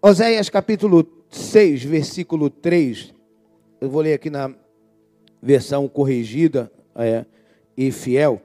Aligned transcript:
Oséias 0.00 0.48
capítulo 0.48 1.04
6, 1.28 1.82
versículo 1.82 2.48
3. 2.48 3.12
Eu 3.80 3.90
vou 3.90 4.00
ler 4.00 4.12
aqui 4.12 4.30
na 4.30 4.54
versão 5.42 5.88
corrigida 5.88 6.70
é, 6.94 7.24
e 7.76 7.90
fiel. 7.90 8.40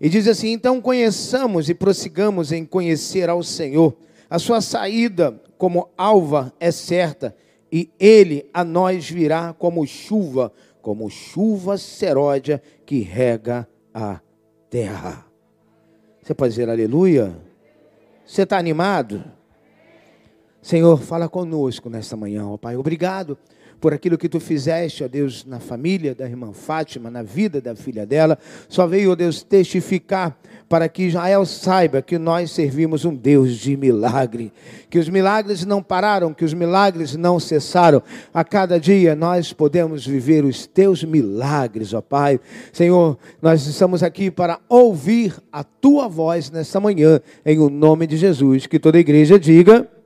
E 0.00 0.08
diz 0.08 0.28
assim: 0.28 0.52
Então 0.52 0.80
conheçamos 0.80 1.68
e 1.68 1.74
prossigamos 1.74 2.52
em 2.52 2.64
conhecer 2.64 3.28
ao 3.28 3.42
Senhor. 3.42 3.96
A 4.30 4.38
sua 4.38 4.60
saída 4.60 5.42
como 5.58 5.88
alva 5.98 6.52
é 6.60 6.70
certa, 6.70 7.34
e 7.70 7.90
ele 7.98 8.48
a 8.54 8.62
nós 8.62 9.10
virá 9.10 9.52
como 9.52 9.84
chuva, 9.84 10.52
como 10.80 11.10
chuva 11.10 11.78
seródia 11.78 12.62
que 12.86 13.00
rega 13.00 13.68
a 13.92 14.20
terra. 14.70 15.26
Você 16.22 16.32
pode 16.32 16.50
dizer 16.50 16.70
aleluia? 16.70 17.36
Você 18.24 18.42
está 18.42 18.56
animado? 18.56 19.41
Senhor, 20.62 20.96
fala 21.00 21.28
conosco 21.28 21.90
nesta 21.90 22.16
manhã, 22.16 22.46
ó 22.46 22.56
Pai. 22.56 22.76
Obrigado 22.76 23.36
por 23.80 23.92
aquilo 23.92 24.16
que 24.16 24.28
tu 24.28 24.38
fizeste, 24.38 25.02
ó 25.02 25.08
Deus, 25.08 25.44
na 25.44 25.58
família 25.58 26.14
da 26.14 26.24
irmã 26.24 26.52
Fátima, 26.52 27.10
na 27.10 27.20
vida 27.20 27.60
da 27.60 27.74
filha 27.74 28.06
dela. 28.06 28.38
Só 28.68 28.86
veio, 28.86 29.10
ó 29.10 29.16
Deus, 29.16 29.42
testificar 29.42 30.38
para 30.68 30.88
que 30.88 31.02
Israel 31.02 31.44
saiba 31.44 32.00
que 32.00 32.16
nós 32.16 32.52
servimos 32.52 33.04
um 33.04 33.12
Deus 33.12 33.56
de 33.56 33.76
milagre, 33.76 34.52
que 34.88 35.00
os 35.00 35.08
milagres 35.08 35.66
não 35.66 35.82
pararam, 35.82 36.32
que 36.32 36.44
os 36.44 36.54
milagres 36.54 37.16
não 37.16 37.40
cessaram. 37.40 38.00
A 38.32 38.44
cada 38.44 38.78
dia 38.78 39.16
nós 39.16 39.52
podemos 39.52 40.06
viver 40.06 40.44
os 40.44 40.64
teus 40.64 41.02
milagres, 41.02 41.92
ó 41.92 42.00
Pai. 42.00 42.38
Senhor, 42.72 43.18
nós 43.42 43.66
estamos 43.66 44.04
aqui 44.04 44.30
para 44.30 44.60
ouvir 44.68 45.34
a 45.50 45.64
tua 45.64 46.06
voz 46.06 46.52
nesta 46.52 46.78
manhã, 46.78 47.20
em 47.44 47.58
o 47.58 47.68
nome 47.68 48.06
de 48.06 48.16
Jesus. 48.16 48.68
Que 48.68 48.78
toda 48.78 48.96
a 48.96 49.00
igreja 49.00 49.40
diga. 49.40 50.01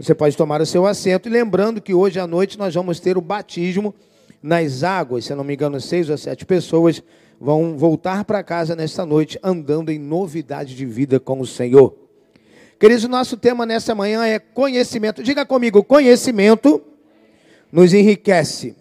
Você 0.00 0.14
pode 0.14 0.34
tomar 0.34 0.62
o 0.62 0.66
seu 0.66 0.86
assento 0.86 1.28
e 1.28 1.30
lembrando 1.30 1.78
que 1.78 1.92
hoje 1.92 2.18
à 2.18 2.26
noite 2.26 2.58
nós 2.58 2.74
vamos 2.74 2.98
ter 2.98 3.18
o 3.18 3.20
batismo 3.20 3.94
nas 4.42 4.82
águas. 4.82 5.26
Se 5.26 5.34
não 5.34 5.44
me 5.44 5.52
engano, 5.52 5.78
seis 5.78 6.08
ou 6.08 6.16
sete 6.16 6.46
pessoas 6.46 7.02
vão 7.38 7.76
voltar 7.76 8.24
para 8.24 8.42
casa 8.42 8.74
nesta 8.74 9.04
noite 9.04 9.38
andando 9.42 9.90
em 9.90 9.98
novidade 9.98 10.74
de 10.74 10.86
vida 10.86 11.20
com 11.20 11.38
o 11.38 11.46
Senhor. 11.46 11.94
Queridos, 12.78 13.04
nosso 13.04 13.36
tema 13.36 13.66
nessa 13.66 13.94
manhã 13.94 14.24
é 14.24 14.38
conhecimento. 14.38 15.22
Diga 15.22 15.44
comigo, 15.44 15.84
conhecimento 15.84 16.80
nos 17.70 17.92
enriquece. 17.92 18.74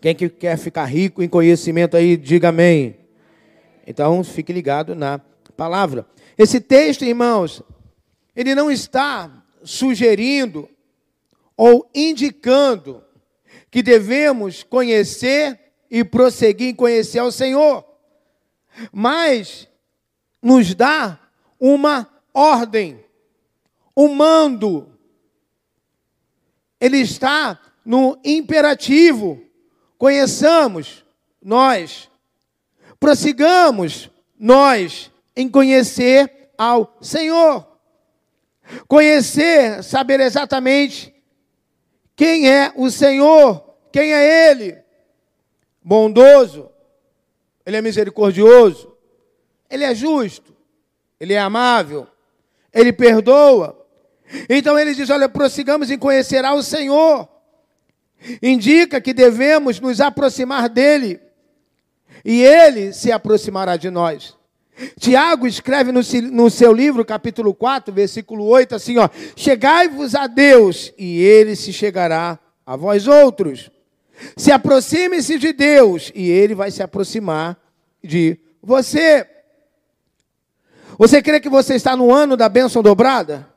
Quem 0.00 0.14
que 0.14 0.28
quer 0.28 0.56
ficar 0.56 0.84
rico 0.84 1.20
em 1.20 1.28
conhecimento 1.28 1.96
aí, 1.96 2.16
diga 2.16 2.50
amém. 2.50 2.94
Então, 3.84 4.22
fique 4.22 4.52
ligado 4.52 4.94
na 4.94 5.20
palavra. 5.56 6.06
Esse 6.38 6.60
texto, 6.60 7.04
irmãos, 7.04 7.60
ele 8.36 8.54
não 8.54 8.70
está 8.70 9.35
sugerindo 9.66 10.68
ou 11.56 11.90
indicando 11.94 13.04
que 13.70 13.82
devemos 13.82 14.62
conhecer 14.62 15.58
e 15.90 16.04
prosseguir 16.04 16.68
em 16.68 16.74
conhecer 16.74 17.18
ao 17.18 17.32
Senhor, 17.32 17.84
mas 18.92 19.68
nos 20.40 20.74
dá 20.74 21.18
uma 21.58 22.08
ordem, 22.32 23.04
um 23.96 24.08
mando. 24.08 24.92
Ele 26.80 26.98
está 26.98 27.60
no 27.84 28.18
imperativo. 28.24 29.42
Conheçamos 29.98 31.04
nós, 31.42 32.10
prossigamos 33.00 34.10
nós 34.38 35.10
em 35.34 35.48
conhecer 35.48 36.50
ao 36.58 36.96
Senhor. 37.00 37.75
Conhecer, 38.88 39.82
saber 39.82 40.20
exatamente 40.20 41.14
quem 42.14 42.50
é 42.50 42.72
o 42.74 42.90
Senhor, 42.90 43.74
quem 43.92 44.12
é 44.12 44.50
Ele. 44.50 44.78
Bondoso, 45.82 46.70
Ele 47.64 47.76
é 47.76 47.82
misericordioso, 47.82 48.96
Ele 49.70 49.84
é 49.84 49.94
justo, 49.94 50.56
Ele 51.20 51.34
é 51.34 51.38
amável, 51.38 52.06
Ele 52.72 52.92
perdoa. 52.92 53.86
Então 54.48 54.78
ele 54.78 54.94
diz: 54.94 55.08
Olha, 55.10 55.28
prossigamos 55.28 55.90
em 55.90 55.98
conhecer 55.98 56.44
ao 56.44 56.62
Senhor. 56.62 57.28
Indica 58.42 59.00
que 59.00 59.12
devemos 59.12 59.78
nos 59.78 60.00
aproximar 60.00 60.68
dele 60.68 61.20
e 62.24 62.42
ele 62.42 62.92
se 62.92 63.12
aproximará 63.12 63.76
de 63.76 63.90
nós. 63.90 64.36
Tiago 64.98 65.46
escreve 65.46 65.90
no, 65.90 66.00
no, 66.30 66.50
seu 66.50 66.72
livro, 66.72 67.04
capítulo 67.04 67.54
4, 67.54 67.92
versículo 67.92 68.44
8, 68.44 68.74
assim: 68.74 68.98
ó, 68.98 69.08
chegai-vos 69.34 70.14
a 70.14 70.26
Deus, 70.26 70.92
e 70.98 71.22
ele 71.22 71.56
se 71.56 71.72
chegará 71.72 72.38
a 72.64 72.76
vós 72.76 73.06
outros. 73.06 73.70
Se 74.36 74.50
aproxime-se 74.52 75.38
de 75.38 75.52
Deus, 75.52 76.12
e 76.14 76.28
ele 76.28 76.54
vai 76.54 76.70
se 76.70 76.82
aproximar 76.82 77.58
de 78.02 78.38
você. 78.62 79.26
Você 80.98 81.22
crê 81.22 81.40
que 81.40 81.48
você 81.48 81.74
está 81.74 81.96
no 81.96 82.12
ano 82.12 82.36
da 82.36 82.48
bênção 82.48 82.82
dobrada? 82.82 83.55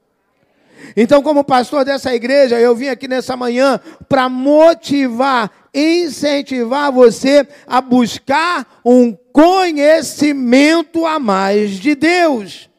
Então, 0.95 1.21
como 1.21 1.43
pastor 1.43 1.85
dessa 1.85 2.13
igreja, 2.13 2.59
eu 2.59 2.75
vim 2.75 2.87
aqui 2.87 3.07
nessa 3.07 3.35
manhã 3.35 3.79
para 4.07 4.29
motivar, 4.29 5.51
incentivar 5.73 6.91
você 6.91 7.47
a 7.67 7.81
buscar 7.81 8.79
um 8.83 9.15
conhecimento 9.31 11.05
a 11.05 11.19
mais 11.19 11.71
de 11.71 11.95
Deus. 11.95 12.69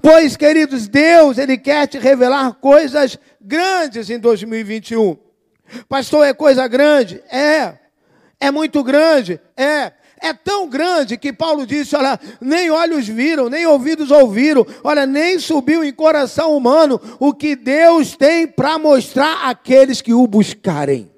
Pois, 0.00 0.36
queridos, 0.36 0.86
Deus, 0.86 1.38
Ele 1.38 1.58
quer 1.58 1.86
te 1.86 1.98
revelar 1.98 2.54
coisas 2.54 3.18
grandes 3.40 4.10
em 4.10 4.18
2021. 4.18 5.16
Pastor, 5.88 6.26
é 6.26 6.32
coisa 6.32 6.66
grande? 6.68 7.22
É. 7.30 7.78
É 8.38 8.50
muito 8.50 8.82
grande? 8.82 9.40
É. 9.56 9.92
É 10.24 10.32
tão 10.32 10.68
grande 10.68 11.18
que 11.18 11.32
Paulo 11.32 11.66
disse: 11.66 11.96
olha, 11.96 12.18
nem 12.40 12.70
olhos 12.70 13.08
viram, 13.08 13.50
nem 13.50 13.66
ouvidos 13.66 14.12
ouviram, 14.12 14.64
olha, 14.84 15.04
nem 15.04 15.36
subiu 15.40 15.82
em 15.82 15.92
coração 15.92 16.56
humano 16.56 17.00
o 17.18 17.34
que 17.34 17.56
Deus 17.56 18.14
tem 18.14 18.46
para 18.46 18.78
mostrar 18.78 19.48
àqueles 19.48 20.00
que 20.00 20.14
o 20.14 20.24
buscarem. 20.28 21.10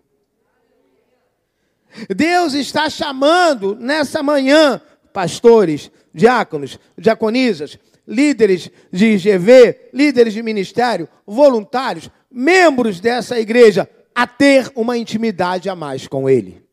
Deus 2.08 2.54
está 2.54 2.88
chamando 2.88 3.76
nessa 3.76 4.22
manhã 4.22 4.80
pastores, 5.12 5.90
diáconos, 6.12 6.78
diaconisas, 6.96 7.78
líderes 8.08 8.70
de 8.90 9.12
IGV, 9.12 9.90
líderes 9.92 10.32
de 10.32 10.42
ministério, 10.42 11.06
voluntários, 11.26 12.08
membros 12.30 13.00
dessa 13.00 13.38
igreja, 13.38 13.88
a 14.14 14.26
ter 14.26 14.72
uma 14.74 14.96
intimidade 14.96 15.68
a 15.68 15.76
mais 15.76 16.08
com 16.08 16.28
Ele. 16.28 16.63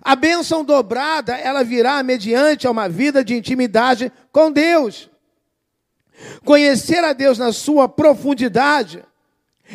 A 0.00 0.16
bênção 0.16 0.64
dobrada, 0.64 1.36
ela 1.36 1.62
virá 1.62 2.02
mediante 2.02 2.66
uma 2.66 2.88
vida 2.88 3.24
de 3.24 3.34
intimidade 3.34 4.10
com 4.30 4.50
Deus. 4.50 5.10
Conhecer 6.44 7.04
a 7.04 7.12
Deus 7.12 7.38
na 7.38 7.52
sua 7.52 7.88
profundidade 7.88 9.04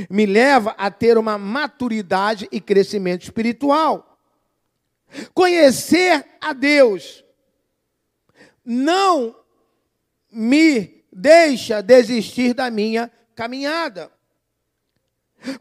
me 0.10 0.26
leva 0.26 0.76
a 0.78 0.92
ter 0.92 1.18
uma 1.18 1.38
maturidade 1.38 2.48
e 2.52 2.62
crescimento 2.62 3.24
espiritual. 3.24 4.18
Conhecer 5.34 6.26
a 6.42 6.54
Deus 6.54 7.24
não 8.64 9.36
me 10.32 11.04
deixa 11.12 11.82
desistir 11.82 12.54
da 12.54 12.70
minha 12.70 13.12
caminhada. 13.34 14.12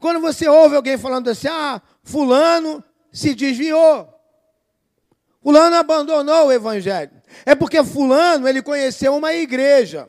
Quando 0.00 0.20
você 0.20 0.48
ouve 0.48 0.76
alguém 0.76 0.98
falando 0.98 1.28
assim, 1.28 1.48
ah, 1.48 1.80
fulano 2.02 2.82
se 3.12 3.34
desviou. 3.34 4.16
Fulano 5.46 5.76
abandonou 5.76 6.48
o 6.48 6.52
evangelho. 6.52 7.12
É 7.44 7.54
porque 7.54 7.80
fulano 7.84 8.48
ele 8.48 8.60
conheceu 8.60 9.14
uma 9.14 9.32
igreja. 9.32 10.08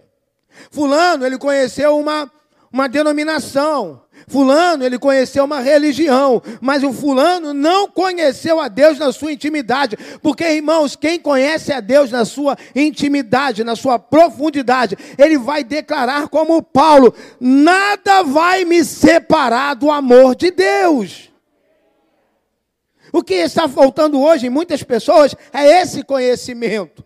Fulano 0.72 1.24
ele 1.24 1.38
conheceu 1.38 1.96
uma, 1.96 2.28
uma 2.74 2.90
denominação. 2.90 4.02
Fulano 4.28 4.84
ele 4.84 4.98
conheceu 4.98 5.46
uma 5.46 5.60
religião, 5.60 6.42
mas 6.60 6.84
o 6.84 6.92
fulano 6.92 7.54
não 7.54 7.88
conheceu 7.88 8.60
a 8.60 8.68
Deus 8.68 8.98
na 8.98 9.12
sua 9.12 9.32
intimidade, 9.32 9.96
porque 10.24 10.44
irmãos, 10.44 10.96
quem 10.96 11.20
conhece 11.20 11.72
a 11.72 11.82
Deus 11.82 12.10
na 12.10 12.26
sua 12.26 12.58
intimidade, 12.74 13.64
na 13.64 13.76
sua 13.76 14.00
profundidade, 14.00 14.98
ele 15.20 15.38
vai 15.38 15.64
declarar 15.64 16.30
como 16.30 16.64
Paulo: 16.64 17.14
nada 17.40 18.24
vai 18.24 18.66
me 18.66 18.84
separar 18.84 19.76
do 19.76 19.92
amor 19.92 20.36
de 20.36 20.50
Deus. 20.50 21.30
O 23.12 23.24
que 23.24 23.36
está 23.36 23.68
faltando 23.68 24.20
hoje 24.20 24.48
em 24.48 24.50
muitas 24.50 24.84
pessoas 24.84 25.36
é 25.54 25.82
esse 25.82 26.04
conhecimento. 26.04 27.06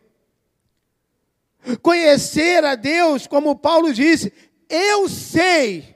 Conhecer 1.82 2.64
a 2.66 2.76
Deus, 2.76 3.28
como 3.28 3.56
Paulo 3.56 3.94
disse, 3.94 4.34
eu 4.70 5.08
sei 5.08 5.96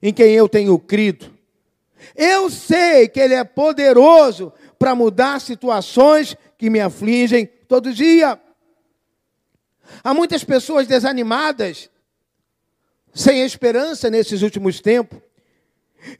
em 0.00 0.12
quem 0.12 0.32
eu 0.32 0.48
tenho 0.48 0.78
crido. 0.78 1.34
Eu 2.14 2.50
sei 2.50 3.08
que 3.08 3.18
Ele 3.18 3.34
é 3.34 3.42
poderoso 3.42 4.52
para 4.78 4.94
mudar 4.94 5.40
situações 5.40 6.36
que 6.56 6.70
me 6.70 6.80
afligem 6.80 7.46
todo 7.46 7.92
dia. 7.92 8.40
Há 10.02 10.14
muitas 10.14 10.44
pessoas 10.44 10.86
desanimadas, 10.86 11.90
sem 13.14 13.42
esperança 13.42 14.10
nesses 14.10 14.42
últimos 14.42 14.80
tempos. 14.80 15.18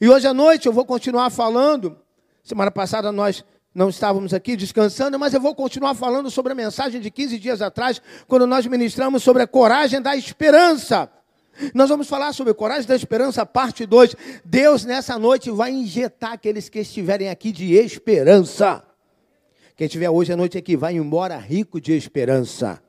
E 0.01 0.09
hoje 0.09 0.27
à 0.27 0.33
noite 0.33 0.65
eu 0.65 0.73
vou 0.73 0.85
continuar 0.85 1.29
falando. 1.29 1.97
Semana 2.47 2.71
passada 2.71 3.11
nós 3.11 3.43
não 3.75 3.89
estávamos 3.89 4.33
aqui 4.33 4.55
descansando, 4.55 5.19
mas 5.19 5.33
eu 5.33 5.41
vou 5.41 5.53
continuar 5.53 5.93
falando 5.95 6.31
sobre 6.31 6.53
a 6.53 6.55
mensagem 6.55 7.01
de 7.01 7.11
15 7.11 7.37
dias 7.37 7.61
atrás, 7.61 8.01
quando 8.25 8.47
nós 8.47 8.65
ministramos 8.65 9.21
sobre 9.21 9.43
a 9.43 9.47
coragem 9.47 10.01
da 10.01 10.15
esperança. 10.15 11.11
Nós 11.73 11.89
vamos 11.89 12.07
falar 12.07 12.31
sobre 12.31 12.53
coragem 12.53 12.87
da 12.87 12.95
esperança, 12.95 13.45
parte 13.45 13.85
2. 13.85 14.15
Deus, 14.45 14.85
nessa 14.85 15.19
noite, 15.19 15.51
vai 15.51 15.71
injetar 15.71 16.31
aqueles 16.31 16.69
que 16.69 16.79
estiverem 16.79 17.29
aqui 17.29 17.51
de 17.51 17.73
esperança. 17.73 18.81
Quem 19.75 19.87
estiver 19.87 20.09
hoje 20.09 20.31
à 20.31 20.37
noite 20.37 20.57
aqui, 20.57 20.77
vai 20.77 20.95
embora 20.95 21.35
rico 21.35 21.81
de 21.81 21.97
esperança. 21.97 22.81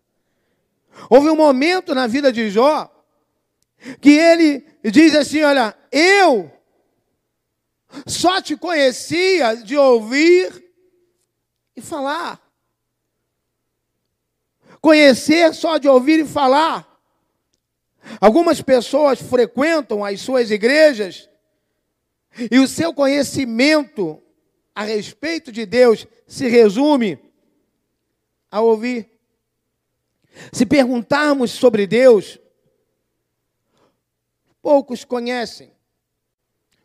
Houve 1.11 1.31
um 1.31 1.37
momento 1.37 1.97
na 1.97 2.07
vida 2.07 2.31
de 2.31 2.49
Jó 2.49 2.89
que 4.01 4.11
ele 4.11 4.65
diz 4.85 5.17
assim: 5.17 5.43
Olha, 5.43 5.75
eu 5.91 6.49
só 8.07 8.41
te 8.41 8.57
conhecia 8.57 9.55
de 9.55 9.77
ouvir 9.77 10.65
e 11.75 11.81
falar. 11.81 12.41
Conhecer 14.81 15.55
só 15.55 15.79
de 15.79 15.89
ouvir 15.89 16.21
e 16.21 16.27
falar. 16.27 16.87
Algumas 18.21 18.63
pessoas 18.63 19.21
frequentam 19.21 20.05
as 20.05 20.21
suas 20.21 20.51
igrejas 20.51 21.29
e 22.51 22.59
o 22.59 22.69
seu 22.69 22.95
conhecimento 22.95 24.23
a 24.75 24.83
respeito 24.83 25.51
de 25.51 25.67
Deus 25.67 26.07
se 26.27 26.47
resume 26.47 27.19
a 28.51 28.61
ouvir. 28.61 29.11
Se 30.53 30.65
perguntarmos 30.65 31.51
sobre 31.51 31.87
Deus, 31.87 32.39
poucos 34.63 35.05
conhecem. 35.05 35.73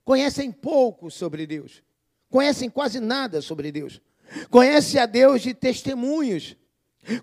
Conhecem 0.03 0.51
pouco 0.51 1.09
sobre 1.09 1.45
Deus. 1.47 1.81
Conhecem 2.29 2.69
quase 2.69 3.00
nada 3.00 3.41
sobre 3.41 3.71
Deus. 3.71 4.01
Conhece 4.50 4.97
a 4.97 5.05
Deus 5.05 5.41
de 5.41 5.53
testemunhos. 5.53 6.57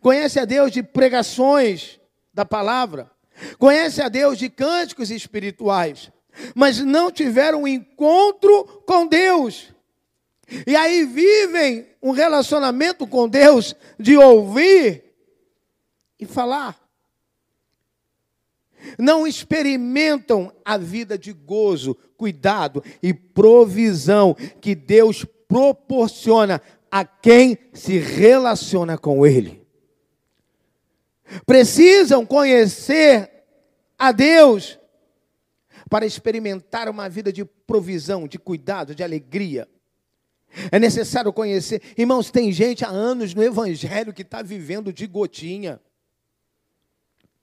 Conhece 0.00 0.38
a 0.38 0.44
Deus 0.44 0.70
de 0.70 0.82
pregações 0.82 1.98
da 2.32 2.44
palavra. 2.44 3.10
Conhece 3.58 4.00
a 4.02 4.08
Deus 4.08 4.38
de 4.38 4.48
cânticos 4.48 5.10
espirituais. 5.10 6.12
Mas 6.54 6.78
não 6.78 7.10
tiveram 7.10 7.62
um 7.62 7.68
encontro 7.68 8.64
com 8.86 9.06
Deus. 9.06 9.74
E 10.66 10.74
aí 10.74 11.04
vivem 11.04 11.86
um 12.02 12.10
relacionamento 12.10 13.06
com 13.06 13.28
Deus 13.28 13.74
de 13.98 14.16
ouvir 14.16 15.04
e 16.18 16.26
falar. 16.26 16.79
Não 18.98 19.26
experimentam 19.26 20.52
a 20.64 20.76
vida 20.76 21.18
de 21.18 21.32
gozo, 21.32 21.96
cuidado 22.16 22.82
e 23.02 23.12
provisão 23.12 24.34
que 24.60 24.74
Deus 24.74 25.24
proporciona 25.46 26.60
a 26.90 27.04
quem 27.04 27.58
se 27.72 27.98
relaciona 27.98 28.98
com 28.98 29.26
Ele. 29.26 29.66
Precisam 31.46 32.26
conhecer 32.26 33.30
a 33.98 34.12
Deus 34.12 34.78
para 35.88 36.06
experimentar 36.06 36.88
uma 36.88 37.08
vida 37.08 37.32
de 37.32 37.44
provisão, 37.44 38.26
de 38.26 38.38
cuidado, 38.38 38.94
de 38.94 39.02
alegria. 39.02 39.68
É 40.70 40.78
necessário 40.78 41.32
conhecer. 41.32 41.80
Irmãos, 41.96 42.30
tem 42.30 42.52
gente 42.52 42.84
há 42.84 42.88
anos 42.88 43.34
no 43.34 43.42
Evangelho 43.42 44.12
que 44.12 44.22
está 44.22 44.42
vivendo 44.42 44.92
de 44.92 45.06
gotinha. 45.06 45.80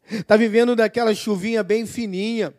Está 0.09 0.38
vivendo 0.38 0.75
daquela 0.75 1.13
chuvinha 1.13 1.63
bem 1.63 1.86
fininha. 1.86 2.54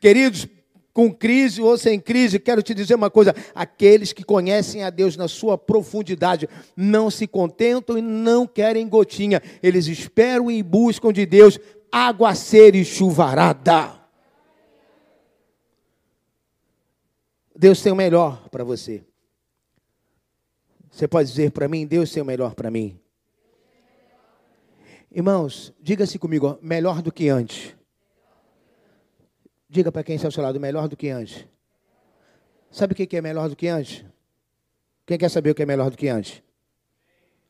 Queridos, 0.00 0.48
com 0.92 1.12
crise 1.12 1.62
ou 1.62 1.78
sem 1.78 2.00
crise, 2.00 2.38
quero 2.38 2.62
te 2.62 2.74
dizer 2.74 2.94
uma 2.94 3.10
coisa: 3.10 3.34
aqueles 3.54 4.12
que 4.12 4.24
conhecem 4.24 4.82
a 4.82 4.90
Deus 4.90 5.16
na 5.16 5.28
sua 5.28 5.56
profundidade 5.56 6.48
não 6.76 7.10
se 7.10 7.26
contentam 7.26 7.96
e 7.96 8.02
não 8.02 8.46
querem 8.46 8.88
gotinha, 8.88 9.42
eles 9.62 9.86
esperam 9.86 10.50
e 10.50 10.62
buscam 10.62 11.12
de 11.12 11.24
Deus 11.24 11.58
aguaceiro 11.92 12.76
e 12.76 12.84
chuvarada. 12.84 14.00
Deus 17.54 17.82
tem 17.82 17.92
o 17.92 17.96
melhor 17.96 18.48
para 18.48 18.64
você. 18.64 19.04
Você 20.90 21.06
pode 21.06 21.28
dizer 21.28 21.50
para 21.50 21.68
mim: 21.68 21.86
Deus 21.86 22.10
tem 22.10 22.22
o 22.22 22.26
melhor 22.26 22.54
para 22.54 22.70
mim. 22.70 22.98
Irmãos, 25.12 25.72
diga-se 25.80 26.18
comigo, 26.20 26.56
melhor 26.62 27.02
do 27.02 27.10
que 27.10 27.28
antes. 27.28 27.74
Diga 29.68 29.90
para 29.90 30.04
quem 30.04 30.14
está 30.14 30.28
ao 30.28 30.32
seu 30.32 30.42
lado, 30.42 30.60
melhor 30.60 30.86
do 30.86 30.96
que 30.96 31.08
antes. 31.08 31.46
Sabe 32.70 32.92
o 32.92 32.96
que 32.96 33.16
é 33.16 33.20
melhor 33.20 33.48
do 33.48 33.56
que 33.56 33.66
antes? 33.66 34.04
Quem 35.04 35.18
quer 35.18 35.28
saber 35.28 35.50
o 35.50 35.54
que 35.54 35.62
é 35.62 35.66
melhor 35.66 35.90
do 35.90 35.96
que 35.96 36.06
antes? 36.06 36.40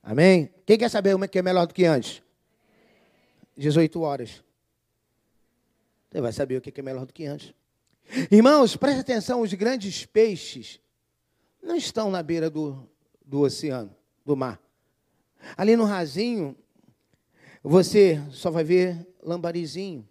Amém? 0.02 0.50
Quem 0.64 0.78
quer 0.78 0.88
saber 0.88 1.14
o 1.14 1.28
que 1.28 1.38
é 1.38 1.42
melhor 1.42 1.66
do 1.66 1.74
que 1.74 1.84
antes? 1.84 2.22
18 3.58 4.00
horas. 4.00 4.42
Você 6.10 6.20
vai 6.22 6.32
saber 6.32 6.56
o 6.56 6.60
que 6.62 6.80
é 6.80 6.82
melhor 6.82 7.04
do 7.04 7.12
que 7.12 7.26
antes. 7.26 7.52
Irmãos, 8.30 8.74
preste 8.74 9.00
atenção: 9.00 9.42
os 9.42 9.52
grandes 9.52 10.06
peixes 10.06 10.80
não 11.62 11.76
estão 11.76 12.10
na 12.10 12.22
beira 12.22 12.48
do, 12.48 12.88
do 13.24 13.40
oceano, 13.40 13.94
do 14.24 14.34
mar. 14.34 14.58
Ali 15.56 15.76
no 15.76 15.84
rasinho, 15.84 16.56
você 17.62 18.22
só 18.30 18.50
vai 18.50 18.64
ver 18.64 19.06
lambarizinho. 19.22 20.08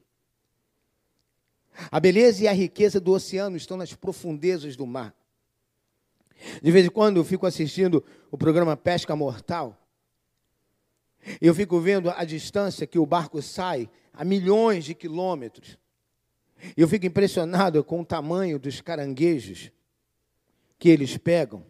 A 1.92 2.00
beleza 2.00 2.44
e 2.44 2.48
a 2.48 2.52
riqueza 2.52 3.00
do 3.00 3.12
oceano 3.12 3.56
estão 3.56 3.78
nas 3.78 3.94
profundezas 3.94 4.76
do 4.76 4.86
mar. 4.86 5.16
De 6.62 6.72
vez 6.72 6.86
em 6.86 6.90
quando 6.90 7.18
eu 7.18 7.24
fico 7.24 7.46
assistindo 7.46 8.04
o 8.32 8.38
programa 8.38 8.78
Pesca 8.78 9.16
Mortal. 9.16 9.78
Eu 11.42 11.54
fico 11.54 11.80
vendo 11.80 12.10
a 12.10 12.24
distância 12.24 12.88
que 12.88 13.00
o 13.00 13.06
barco 13.06 13.42
sai 13.42 13.90
a 14.14 14.24
milhões 14.24 14.86
de 14.86 14.94
quilômetros. 14.94 15.78
Eu 16.76 16.88
fico 16.88 17.06
impressionado 17.06 17.84
com 17.84 18.02
o 18.02 18.06
tamanho 18.06 18.60
dos 18.60 18.82
caranguejos 18.82 19.72
que 20.78 20.90
eles 20.90 21.18
pegam. 21.18 21.66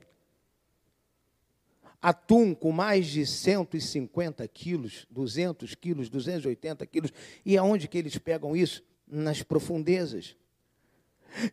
Atum 2.01 2.53
com 2.53 2.71
mais 2.71 3.07
de 3.07 3.25
150 3.25 4.47
quilos, 4.47 5.05
200 5.09 5.75
quilos, 5.75 6.09
280 6.09 6.85
quilos. 6.85 7.11
E 7.45 7.57
aonde 7.57 7.87
que 7.87 7.97
eles 7.97 8.17
pegam 8.17 8.55
isso? 8.55 8.83
nas 9.09 9.41
profundezas. 9.41 10.35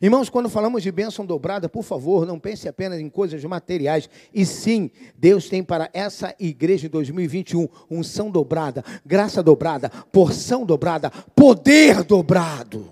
Irmãos, 0.01 0.27
quando 0.27 0.49
falamos 0.49 0.81
de 0.81 0.91
bênção 0.91 1.23
dobrada, 1.23 1.69
por 1.69 1.83
favor, 1.83 2.25
não 2.25 2.39
pense 2.39 2.67
apenas 2.67 2.99
em 2.99 3.09
coisas 3.09 3.43
materiais. 3.43 4.09
E 4.33 4.43
sim, 4.43 4.89
Deus 5.15 5.47
tem 5.49 5.63
para 5.63 5.89
essa 5.93 6.35
igreja 6.39 6.87
em 6.87 6.89
2021 6.89 7.67
unção 7.89 8.31
dobrada, 8.31 8.83
graça 9.05 9.43
dobrada, 9.43 9.89
porção 10.11 10.65
dobrada, 10.65 11.11
poder 11.35 12.03
dobrado. 12.03 12.91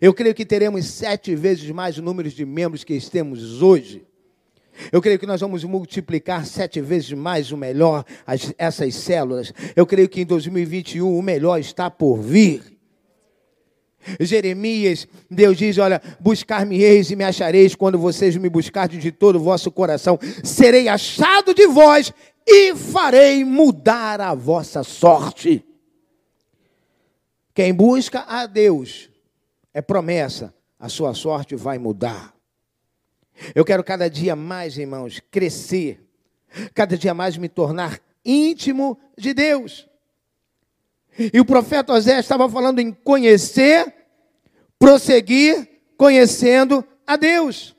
Eu 0.00 0.12
creio 0.12 0.34
que 0.34 0.44
teremos 0.44 0.84
sete 0.86 1.34
vezes 1.34 1.70
mais 1.70 1.96
o 1.96 2.02
número 2.02 2.28
de 2.28 2.44
membros 2.44 2.84
que 2.84 3.00
temos 3.10 3.62
hoje. 3.62 4.06
Eu 4.92 5.02
creio 5.02 5.18
que 5.18 5.26
nós 5.26 5.40
vamos 5.40 5.64
multiplicar 5.64 6.46
sete 6.46 6.80
vezes 6.80 7.12
mais 7.12 7.52
o 7.52 7.56
melhor, 7.56 8.04
as, 8.26 8.52
essas 8.56 8.94
células. 8.94 9.52
Eu 9.74 9.86
creio 9.86 10.08
que 10.08 10.22
em 10.22 10.26
2021 10.26 11.18
o 11.18 11.22
melhor 11.22 11.58
está 11.58 11.90
por 11.90 12.18
vir. 12.18 12.78
Jeremias, 14.20 15.06
Deus 15.30 15.56
diz: 15.56 15.78
Olha, 15.78 16.00
buscar-me-eis 16.20 17.10
e 17.10 17.16
me 17.16 17.24
achareis 17.24 17.74
quando 17.74 17.98
vocês 17.98 18.36
me 18.36 18.48
buscarem 18.48 18.98
de 18.98 19.12
todo 19.12 19.36
o 19.36 19.42
vosso 19.42 19.70
coração. 19.70 20.18
Serei 20.42 20.88
achado 20.88 21.52
de 21.52 21.66
vós 21.66 22.12
e 22.46 22.74
farei 22.74 23.44
mudar 23.44 24.20
a 24.20 24.34
vossa 24.34 24.82
sorte. 24.82 25.64
Quem 27.52 27.74
busca 27.74 28.20
a 28.20 28.46
Deus, 28.46 29.10
é 29.74 29.82
promessa, 29.82 30.54
a 30.78 30.88
sua 30.88 31.12
sorte 31.12 31.56
vai 31.56 31.76
mudar. 31.76 32.37
Eu 33.54 33.64
quero 33.64 33.84
cada 33.84 34.08
dia 34.08 34.34
mais, 34.34 34.76
irmãos, 34.76 35.20
crescer, 35.30 36.00
cada 36.74 36.96
dia 36.96 37.14
mais 37.14 37.36
me 37.36 37.48
tornar 37.48 38.00
íntimo 38.24 38.98
de 39.16 39.32
Deus. 39.32 39.88
E 41.32 41.40
o 41.40 41.44
profeta 41.44 41.92
Osés 41.92 42.20
estava 42.20 42.48
falando 42.48 42.78
em 42.78 42.92
conhecer, 42.92 43.92
prosseguir 44.78 45.68
conhecendo 45.96 46.84
a 47.06 47.16
Deus. 47.16 47.74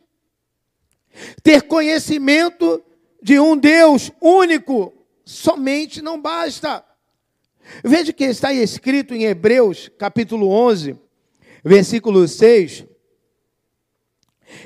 Ter 1.41 1.63
conhecimento 1.63 2.83
de 3.21 3.39
um 3.39 3.55
Deus 3.57 4.11
único 4.21 4.93
somente 5.23 6.01
não 6.01 6.21
basta. 6.21 6.83
Veja 7.83 8.11
que 8.11 8.23
está 8.25 8.51
escrito 8.51 9.13
em 9.13 9.23
Hebreus, 9.23 9.89
capítulo 9.97 10.49
11, 10.49 10.97
versículo 11.63 12.27
6. 12.27 12.88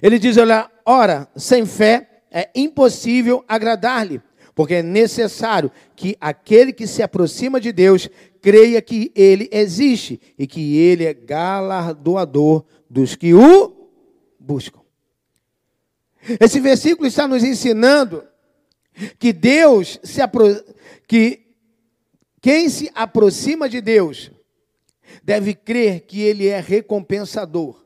Ele 0.02 0.20
diz: 0.20 0.38
Olha, 0.38 0.70
ora, 0.86 1.28
sem 1.36 1.66
fé 1.66 2.24
é 2.32 2.50
impossível 2.56 3.44
agradar-lhe, 3.48 4.22
porque 4.56 4.76
é 4.76 4.84
necessário 4.84 5.72
que 5.96 6.18
aquele 6.20 6.74
que 6.74 6.88
se 6.88 7.02
aproxima 7.02 7.60
de 7.60 7.72
Deus 7.72 8.10
creia 8.42 8.82
que 8.82 9.12
ele 9.16 9.48
existe 9.52 10.20
e 10.38 10.46
que 10.46 10.78
ele 10.78 11.06
é 11.06 11.14
galardoador 11.14 12.66
dos 12.90 13.16
que 13.16 13.34
o 13.34 13.90
buscam. 14.40 14.82
Esse 16.40 16.60
versículo 16.60 17.08
está 17.08 17.28
nos 17.28 17.44
ensinando 17.44 18.24
que 19.20 19.34
Deus 19.34 20.00
se 20.04 20.22
apro... 20.22 20.64
que 21.08 21.42
quem 22.42 22.68
se 22.70 22.92
aproxima 22.94 23.70
de 23.70 23.80
Deus 23.80 24.30
deve 25.24 25.54
crer 25.54 26.02
que 26.02 26.22
ele 26.22 26.48
é 26.48 26.60
recompensador, 26.60 27.83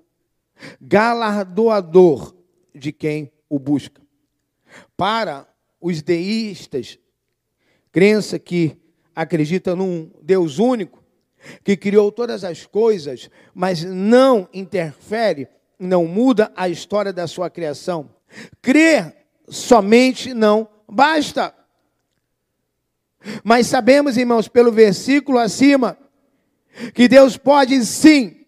galardoador 0.81 2.35
de 2.73 2.91
quem 2.91 3.31
o 3.49 3.59
busca. 3.59 4.01
Para 4.95 5.47
os 5.79 6.01
deístas, 6.01 6.99
crença 7.91 8.37
que 8.37 8.77
acredita 9.15 9.75
num 9.75 10.11
Deus 10.21 10.59
único, 10.59 11.03
que 11.63 11.77
criou 11.77 12.11
todas 12.11 12.43
as 12.43 12.65
coisas, 12.65 13.29
mas 13.53 13.83
não 13.83 14.49
interfere, 14.53 15.47
não 15.79 16.05
muda 16.05 16.51
a 16.55 16.67
história 16.67 17.13
da 17.13 17.27
sua 17.27 17.49
criação. 17.49 18.09
Crer 18.61 19.15
somente 19.47 20.33
não 20.33 20.67
basta. 20.87 21.53
Mas 23.43 23.67
sabemos, 23.67 24.17
irmãos, 24.17 24.47
pelo 24.47 24.71
versículo 24.71 25.39
acima, 25.39 25.97
que 26.93 27.07
Deus 27.07 27.37
pode 27.37 27.83
sim 27.85 28.45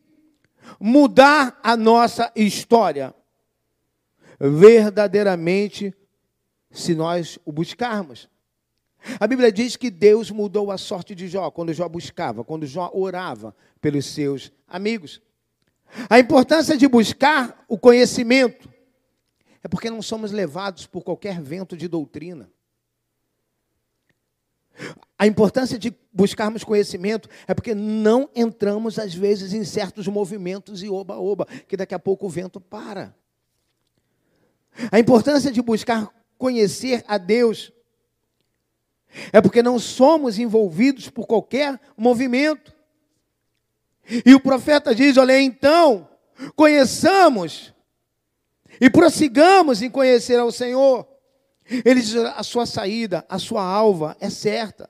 mudar 0.79 1.59
a 1.61 1.75
nossa 1.75 2.31
história, 2.35 3.13
verdadeiramente, 4.39 5.93
se 6.71 6.95
nós 6.95 7.37
o 7.43 7.51
buscarmos. 7.51 8.29
A 9.19 9.27
Bíblia 9.27 9.51
diz 9.51 9.75
que 9.75 9.89
Deus 9.89 10.29
mudou 10.29 10.71
a 10.71 10.77
sorte 10.77 11.15
de 11.15 11.27
Jó 11.27 11.49
quando 11.51 11.73
Jó 11.73 11.87
buscava, 11.87 12.43
quando 12.43 12.65
Jó 12.65 12.89
orava 12.93 13.55
pelos 13.81 14.05
seus 14.05 14.51
amigos. 14.67 15.21
A 16.09 16.19
importância 16.19 16.77
de 16.77 16.87
buscar 16.87 17.63
o 17.67 17.77
conhecimento 17.77 18.69
é 19.63 19.67
porque 19.67 19.89
não 19.89 20.01
somos 20.01 20.31
levados 20.31 20.85
por 20.85 21.03
qualquer 21.03 21.41
vento 21.41 21.75
de 21.75 21.87
doutrina. 21.87 22.49
A 25.17 25.27
importância 25.27 25.77
de 25.77 25.93
buscarmos 26.13 26.63
conhecimento 26.63 27.29
é 27.47 27.53
porque 27.53 27.75
não 27.75 28.29
entramos, 28.35 28.97
às 28.97 29.13
vezes, 29.13 29.53
em 29.53 29.65
certos 29.65 30.07
movimentos 30.07 30.81
e 30.81 30.89
oba-oba, 30.89 31.45
que 31.67 31.75
daqui 31.75 31.93
a 31.93 31.99
pouco 31.99 32.25
o 32.25 32.29
vento 32.29 32.61
para. 32.61 33.13
A 34.91 34.99
importância 34.99 35.51
de 35.51 35.61
buscar 35.61 36.09
conhecer 36.37 37.03
a 37.07 37.17
Deus 37.17 37.71
é 39.33 39.41
porque 39.41 39.61
não 39.61 39.77
somos 39.79 40.39
envolvidos 40.39 41.09
por 41.09 41.25
qualquer 41.25 41.79
movimento. 41.97 42.73
E 44.25 44.33
o 44.33 44.39
profeta 44.39 44.95
diz: 44.95 45.17
olha, 45.17 45.39
então, 45.39 46.07
conheçamos 46.55 47.73
e 48.79 48.89
prossigamos 48.89 49.81
em 49.81 49.89
conhecer 49.89 50.39
ao 50.39 50.51
Senhor. 50.51 51.07
Ele 51.85 52.01
diz: 52.01 52.15
a 52.15 52.43
sua 52.43 52.65
saída, 52.65 53.25
a 53.29 53.37
sua 53.37 53.63
alva 53.63 54.17
é 54.19 54.29
certa. 54.29 54.89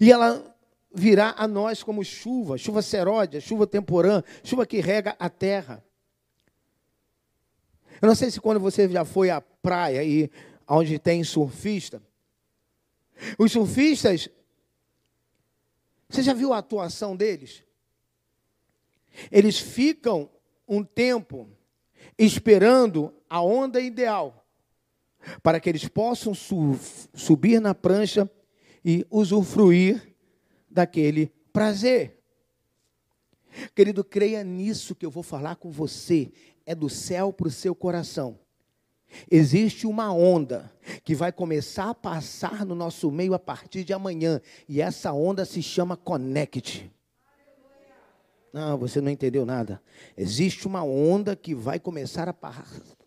E 0.00 0.10
ela 0.10 0.56
virá 0.94 1.34
a 1.36 1.46
nós 1.46 1.82
como 1.82 2.02
chuva, 2.02 2.56
chuva 2.56 2.80
seródia, 2.80 3.40
chuva 3.40 3.66
temporã, 3.66 4.22
chuva 4.42 4.66
que 4.66 4.80
rega 4.80 5.14
a 5.18 5.28
terra. 5.28 5.84
Eu 8.00 8.08
não 8.08 8.14
sei 8.14 8.30
se 8.30 8.40
quando 8.40 8.60
você 8.60 8.88
já 8.88 9.04
foi 9.04 9.30
à 9.30 9.40
praia 9.40 10.00
aí, 10.00 10.30
onde 10.66 10.98
tem 10.98 11.22
surfista. 11.22 12.02
Os 13.38 13.52
surfistas, 13.52 14.28
você 16.08 16.22
já 16.22 16.32
viu 16.32 16.52
a 16.52 16.58
atuação 16.58 17.16
deles? 17.16 17.62
Eles 19.30 19.58
ficam 19.58 20.30
um 20.68 20.82
tempo 20.84 21.48
esperando 22.18 23.14
a 23.28 23.40
onda 23.42 23.80
ideal, 23.80 24.45
para 25.42 25.60
que 25.60 25.68
eles 25.68 25.88
possam 25.88 26.34
su 26.34 26.78
subir 27.14 27.60
na 27.60 27.74
prancha 27.74 28.30
e 28.84 29.06
usufruir 29.10 30.16
daquele 30.70 31.32
prazer. 31.52 32.22
Querido, 33.74 34.04
creia 34.04 34.44
nisso 34.44 34.94
que 34.94 35.06
eu 35.06 35.10
vou 35.10 35.22
falar 35.22 35.56
com 35.56 35.70
você, 35.70 36.30
é 36.64 36.74
do 36.74 36.88
céu 36.88 37.32
para 37.32 37.48
o 37.48 37.50
seu 37.50 37.74
coração. 37.74 38.38
Existe 39.30 39.86
uma 39.86 40.12
onda 40.12 40.70
que 41.04 41.14
vai 41.14 41.32
começar 41.32 41.90
a 41.90 41.94
passar 41.94 42.66
no 42.66 42.74
nosso 42.74 43.10
meio 43.10 43.34
a 43.34 43.38
partir 43.38 43.84
de 43.84 43.92
amanhã, 43.92 44.40
e 44.68 44.80
essa 44.80 45.12
onda 45.12 45.44
se 45.44 45.62
chama 45.62 45.96
Connect. 45.96 46.90
Não, 48.52 48.78
você 48.78 49.00
não 49.00 49.10
entendeu 49.10 49.44
nada. 49.44 49.82
Existe 50.16 50.66
uma 50.66 50.82
onda 50.82 51.36
que 51.36 51.54
vai 51.54 51.78
começar 51.78 52.28
a 52.28 52.34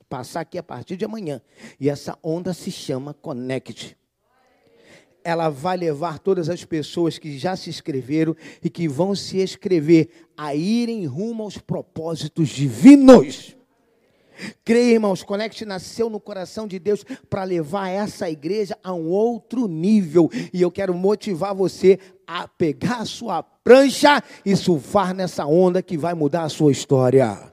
passar 0.10 0.42
aqui 0.42 0.58
a 0.58 0.64
partir 0.64 0.98
de 0.98 1.06
amanhã. 1.06 1.42
E 1.80 1.90
essa 1.90 2.18
onda 2.24 2.54
se 2.54 2.72
chama 2.72 3.14
Connect. 3.14 3.96
Ela 5.24 5.50
vai 5.50 5.78
levar 5.78 6.18
todas 6.18 6.50
as 6.50 6.66
pessoas 6.66 7.18
que 7.20 7.38
já 7.38 7.56
se 7.56 7.70
inscreveram 7.70 8.36
e 8.64 8.70
que 8.70 8.88
vão 8.88 9.14
se 9.14 9.42
inscrever 9.42 10.10
a 10.36 10.56
irem 10.56 11.06
rumo 11.06 11.44
aos 11.44 11.58
propósitos 11.58 12.50
divinos. 12.50 13.56
Creia, 14.64 14.94
irmãos, 14.94 15.22
Conect 15.22 15.66
nasceu 15.66 16.10
no 16.10 16.20
coração 16.20 16.66
de 16.66 16.80
Deus 16.80 17.04
para 17.30 17.44
levar 17.44 17.90
essa 17.90 18.30
igreja 18.30 18.78
a 18.82 18.94
um 18.94 19.10
outro 19.10 19.68
nível. 19.68 20.30
E 20.54 20.62
eu 20.62 20.72
quero 20.72 20.94
motivar 20.94 21.54
você 21.54 22.00
a 22.26 22.48
pegar 22.48 23.02
a 23.02 23.06
sua 23.06 23.44
prancha 23.44 24.24
e 24.46 24.56
surfar 24.56 25.14
nessa 25.14 25.46
onda 25.46 25.82
que 25.82 25.98
vai 25.98 26.14
mudar 26.14 26.44
a 26.44 26.50
sua 26.50 26.72
história. 26.72 27.52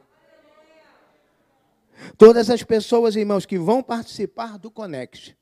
Todas 2.16 2.50
as 2.50 2.62
pessoas, 2.62 3.16
irmãos, 3.16 3.46
que 3.46 3.58
vão 3.58 3.82
participar 3.82 4.58
do 4.58 4.70
Connect. 4.70 5.36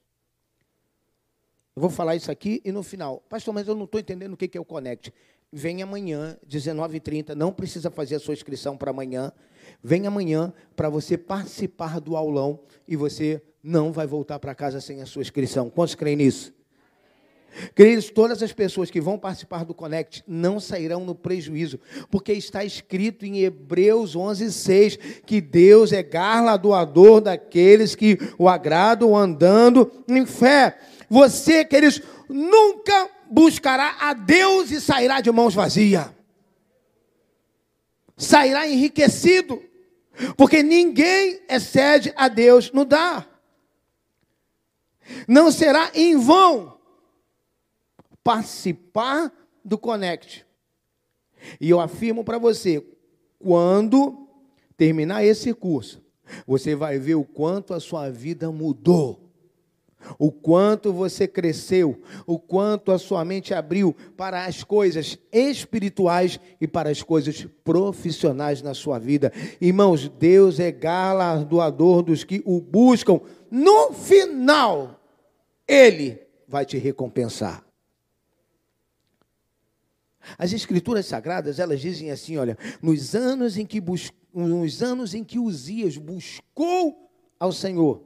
Eu 1.77 1.81
vou 1.81 1.91
falar 1.91 2.15
isso 2.15 2.31
aqui 2.31 2.63
e 2.65 2.71
no 2.71 2.83
final. 2.83 3.23
Pastor, 3.29 3.53
mas 3.53 3.67
eu 3.67 3.75
não 3.75 3.85
estou 3.85 4.01
entendendo 4.01 4.35
o 4.35 4.37
que 4.37 4.57
é 4.57 4.61
o 4.61 4.65
Connect. 4.65 5.13
Vem 5.53 5.83
amanhã, 5.83 6.39
19h30. 6.49 7.35
Não 7.35 7.53
precisa 7.53 7.91
fazer 7.91 8.17
a 8.17 8.21
sua 8.21 8.35
inscrição 8.35 8.77
para 8.77 8.91
amanhã. 8.91 9.33
Vem 9.83 10.07
amanhã 10.07 10.53
para 10.77 10.89
você 10.89 11.17
participar 11.19 12.01
do 12.01 12.17
aulão 12.17 12.61
e 12.87 12.97
você 12.97 13.43
não 13.63 13.93
vai 13.93 14.07
voltar 14.07 14.39
para 14.39 14.55
casa 14.55 14.81
sem 14.81 15.01
a 15.01 15.07
sua 15.07 15.23
inscrição. 15.23 15.71
Quantos 15.71 15.95
creem 15.95 16.17
nisso? 16.17 16.53
Queridos, 17.75 18.11
todas 18.11 18.43
as 18.43 18.53
pessoas 18.53 18.91
que 18.91 19.01
vão 19.01 19.19
participar 19.19 19.65
do 19.65 19.75
Connect 19.75 20.25
não 20.27 20.59
sairão 20.59 21.05
no 21.05 21.15
prejuízo, 21.15 21.79
porque 22.11 22.33
está 22.33 22.65
escrito 22.65 23.25
em 23.25 23.41
Hebreus 23.41 24.17
11:6 24.17 24.99
que 25.25 25.41
Deus 25.41 25.93
é 25.93 26.03
galardoador 26.03 27.21
daqueles 27.21 27.95
que 27.95 28.19
o 28.39 28.49
agradam 28.49 29.17
andando 29.17 29.91
em 30.09 30.27
fé. 30.27 30.79
Você, 31.09 31.65
queridos, 31.65 32.03
nunca 32.29 33.09
buscará 33.31 33.97
a 34.01 34.13
Deus 34.13 34.71
e 34.71 34.81
sairá 34.81 35.21
de 35.21 35.31
mãos 35.31 35.55
vazias 35.55 36.15
sairá 38.17 38.69
enriquecido, 38.69 39.63
porque 40.37 40.63
ninguém 40.63 41.41
excede 41.49 42.13
a 42.17 42.29
Deus 42.29 42.71
no 42.73 42.85
dar. 42.85 43.29
Não 45.29 45.51
será 45.51 45.91
em 45.95 46.17
vão 46.17 46.74
participar 48.25 49.33
do 49.65 49.79
Connect. 49.79 50.45
E 51.61 51.71
eu 51.71 51.79
afirmo 51.79 52.25
para 52.25 52.39
você, 52.39 52.85
quando 53.39 54.27
terminar 54.77 55.25
esse 55.25 55.55
curso, 55.55 56.03
você 56.47 56.75
vai 56.75 56.99
ver 56.99 57.15
o 57.15 57.25
quanto 57.25 57.75
a 57.75 57.79
sua 57.79 58.11
vida 58.11 58.51
mudou 58.51 59.25
o 60.19 60.31
quanto 60.31 60.93
você 60.93 61.27
cresceu, 61.27 62.01
o 62.27 62.39
quanto 62.39 62.93
a 62.93 62.99
sua 62.99 63.25
mente 63.25 63.55
abriu 63.55 63.95
para 64.17 64.45
as 64.45 64.63
coisas 64.63 65.19
espirituais 65.33 66.39
e 66.61 66.67
para 66.67 66.91
as 66.91 67.03
coisas 67.03 67.47
profissionais 67.65 68.63
na 68.63 68.75
sua 68.75 68.99
vida. 68.99 69.33
Irmãos, 69.61 70.09
Deus 70.09 70.61
é 70.61 70.71
galardoador 70.71 72.03
dos 72.03 72.25
que 72.25 72.43
o 72.45 72.61
buscam. 72.61 73.21
No 73.51 73.93
final, 73.93 75.01
Ele 75.67 76.21
vai 76.47 76.65
te 76.65 76.77
recompensar. 76.79 77.64
As 80.39 80.53
escrituras 80.53 81.07
sagradas, 81.07 81.59
elas 81.59 81.81
dizem 81.81 82.11
assim, 82.11 82.37
olha, 82.37 82.57
nos 82.83 83.15
anos 83.15 83.57
em 83.57 83.67
que 83.67 83.81
bus... 83.81 84.13
nos 84.33 84.83
anos 84.83 85.15
em 85.15 85.25
que 85.25 85.39
Uzias 85.39 85.97
buscou 85.97 87.11
ao 87.39 87.53
Senhor, 87.53 88.03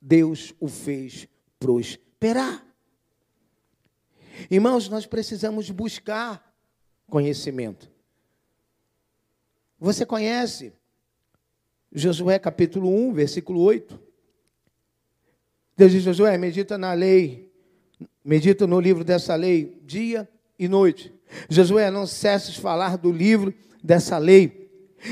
Deus 0.00 0.54
o 0.60 0.68
fez 0.68 1.28
prosperar. 1.58 2.64
Irmãos, 4.50 4.88
nós 4.88 5.06
precisamos 5.06 5.70
buscar 5.70 6.54
conhecimento. 7.08 7.90
Você 9.78 10.04
conhece 10.04 10.72
Josué 11.92 12.38
capítulo 12.38 12.90
1, 12.90 13.12
versículo 13.12 13.60
8? 13.62 13.98
Deus 15.76 15.92
diz: 15.92 16.02
Josué, 16.02 16.36
medita 16.36 16.76
na 16.76 16.92
lei, 16.92 17.52
medita 18.24 18.66
no 18.66 18.80
livro 18.80 19.04
dessa 19.04 19.34
lei, 19.34 19.80
dia 19.84 20.28
e 20.58 20.68
noite. 20.68 21.15
Josué, 21.48 21.90
não 21.90 22.06
cesses 22.06 22.54
de 22.54 22.60
falar 22.60 22.96
do 22.96 23.10
livro 23.10 23.52
dessa 23.82 24.18
lei. 24.18 24.66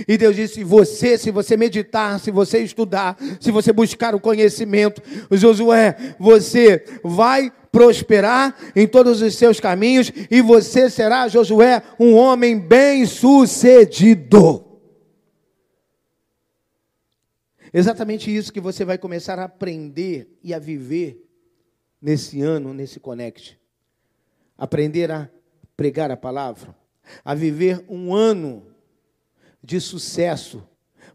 E 0.09 0.17
Deus 0.17 0.35
disse: 0.35 0.65
você, 0.65 1.19
se 1.19 1.31
você 1.31 1.55
meditar, 1.57 2.19
se 2.19 2.31
você 2.31 2.61
estudar, 2.61 3.19
se 3.41 3.51
você 3.51 3.71
buscar 3.73 4.15
o 4.15 4.21
conhecimento, 4.21 5.03
Josué, 5.31 6.15
você 6.19 6.83
vai 7.03 7.53
prosperar 7.71 8.57
em 8.75 8.87
todos 8.87 9.21
os 9.21 9.35
seus 9.35 9.61
caminhos 9.61 10.11
e 10.31 10.41
você 10.41 10.89
será, 10.89 11.29
Josué, 11.29 11.83
um 11.99 12.15
homem 12.15 12.59
bem-sucedido. 12.59 14.65
Exatamente 17.73 18.35
isso 18.35 18.53
que 18.53 18.61
você 18.61 18.85
vai 18.85 18.97
começar 18.97 19.39
a 19.41 19.45
aprender 19.45 20.29
e 20.43 20.55
a 20.55 20.59
viver 20.61 21.21
nesse 22.01 22.41
ano, 22.41 22.73
nesse 22.73 23.01
Connect. 23.01 23.59
Aprender 24.57 25.11
a 25.11 25.29
pregar 25.77 26.11
a 26.11 26.17
palavra, 26.17 26.75
a 27.25 27.35
viver 27.35 27.85
um 27.89 28.15
ano 28.15 28.67
de 29.63 29.81
sucesso, 29.81 30.67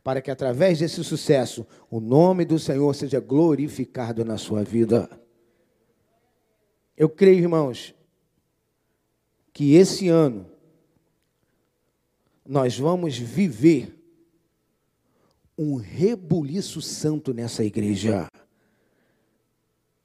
para 0.04 0.22
que 0.22 0.32
através 0.32 0.80
desse 0.80 1.04
sucesso 1.04 1.68
o 1.90 2.00
nome 2.00 2.46
do 2.46 2.58
Senhor 2.58 2.94
seja 2.96 3.20
glorificado 3.20 4.24
na 4.26 4.38
sua 4.38 4.64
vida. 4.64 5.10
Eu 6.98 7.10
creio, 7.10 7.40
irmãos, 7.40 7.94
que 9.54 9.76
esse 9.76 10.10
ano 10.10 10.46
nós 12.46 12.78
vamos 12.78 13.18
viver 13.18 13.96
um 15.58 15.76
rebuliço 15.76 16.82
santo 16.82 17.34
nessa 17.34 17.64
igreja. 17.64 18.28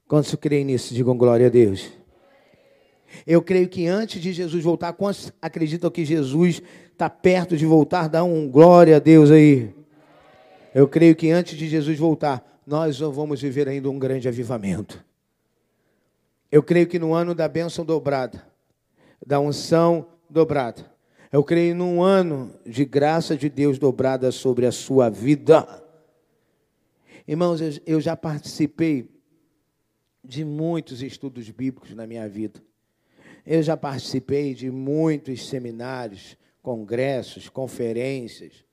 Quantos 0.06 0.34
creem 0.34 0.64
nisso? 0.64 0.92
Digam 0.92 1.16
glória 1.16 1.46
a 1.46 1.50
Deus. 1.50 1.90
Eu 3.26 3.42
creio 3.42 3.68
que 3.68 3.87
antes 3.87 4.21
de 4.21 4.33
Jesus 4.33 4.62
voltar, 4.62 4.92
quantos 4.92 5.33
acreditam 5.40 5.90
que 5.90 6.04
Jesus 6.04 6.62
está 6.92 7.09
perto 7.09 7.56
de 7.56 7.66
voltar? 7.66 8.09
Dá 8.09 8.23
um 8.25 8.49
glória 8.49 8.97
a 8.97 8.99
Deus 8.99 9.30
aí. 9.30 9.75
Eu 10.75 10.88
creio 10.88 11.14
que 11.14 11.30
antes 11.30 11.56
de 11.56 11.68
Jesus 11.68 11.99
voltar, 11.99 12.61
nós 12.66 12.99
vamos 12.99 13.40
viver 13.40 13.68
ainda 13.68 13.88
um 13.88 13.99
grande 13.99 14.28
avivamento. 14.28 15.04
Eu 16.50 16.62
creio 16.62 16.87
que 16.87 16.99
no 16.99 17.14
ano 17.14 17.35
da 17.35 17.49
bênção 17.49 17.85
dobrada, 17.85 18.44
da 19.25 19.40
unção 19.40 20.06
dobrada, 20.28 20.85
eu 21.33 21.42
creio 21.42 21.75
num 21.75 22.02
ano 22.02 22.54
de 22.64 22.85
graça 22.85 23.37
de 23.37 23.49
Deus 23.49 23.78
dobrada 23.78 24.30
sobre 24.30 24.66
a 24.66 24.73
sua 24.73 25.11
vida. 25.11 25.66
Irmãos, 27.26 27.61
eu 27.87 28.00
já 28.00 28.16
participei 28.16 29.11
de 30.23 30.44
muitos 30.44 31.02
estudos 31.02 31.50
bíblicos 31.50 31.94
na 31.94 32.06
minha 32.06 32.28
vida. 32.28 32.62
Eu 33.47 33.63
já 33.63 33.77
participei 33.77 34.55
de 34.55 34.71
muitos 34.71 35.47
seminários, 35.47 36.37
congressos, 36.63 37.49
conferências. 37.51 38.65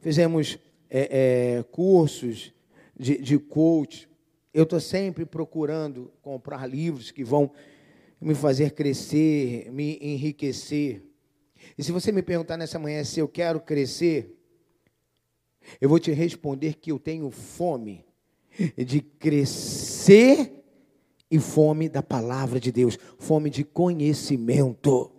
Fizemos 0.00 0.58
é, 0.90 1.56
é, 1.58 1.62
cursos 1.62 2.52
de, 2.98 3.16
de 3.16 3.38
coach. 3.38 4.06
Eu 4.52 4.64
estou 4.64 4.78
sempre 4.78 5.24
procurando 5.24 6.12
comprar 6.20 6.66
livros 6.66 7.10
que 7.10 7.24
vão 7.24 7.50
me 8.20 8.34
fazer 8.34 8.72
crescer, 8.72 9.72
me 9.72 9.98
enriquecer. 10.02 11.02
E 11.78 11.82
se 11.82 11.90
você 11.90 12.12
me 12.12 12.22
perguntar 12.22 12.58
nessa 12.58 12.78
manhã 12.78 13.02
se 13.02 13.18
eu 13.18 13.26
quero 13.26 13.60
crescer, 13.60 14.38
eu 15.80 15.88
vou 15.88 15.98
te 15.98 16.12
responder 16.12 16.74
que 16.74 16.92
eu 16.92 16.98
tenho 16.98 17.30
fome 17.30 18.04
de 18.76 19.00
crescer 19.00 20.61
e 21.32 21.38
fome 21.38 21.88
da 21.88 22.02
palavra 22.02 22.60
de 22.60 22.70
Deus, 22.70 22.98
fome 23.18 23.48
de 23.48 23.64
conhecimento. 23.64 25.10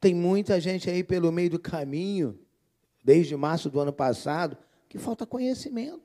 Tem 0.00 0.14
muita 0.14 0.58
gente 0.58 0.88
aí 0.88 1.04
pelo 1.04 1.30
meio 1.30 1.50
do 1.50 1.58
caminho, 1.60 2.40
desde 3.04 3.36
março 3.36 3.68
do 3.68 3.78
ano 3.78 3.92
passado, 3.92 4.56
que 4.88 4.98
falta 4.98 5.26
conhecimento. 5.26 6.00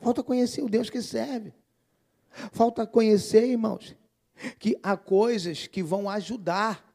Falta 0.00 0.22
conhecer 0.22 0.62
o 0.62 0.68
Deus 0.68 0.88
que 0.88 1.02
serve. 1.02 1.52
Falta 2.52 2.86
conhecer, 2.86 3.44
irmãos, 3.48 3.96
que 4.56 4.78
há 4.80 4.96
coisas 4.96 5.66
que 5.66 5.82
vão 5.82 6.08
ajudar 6.08 6.86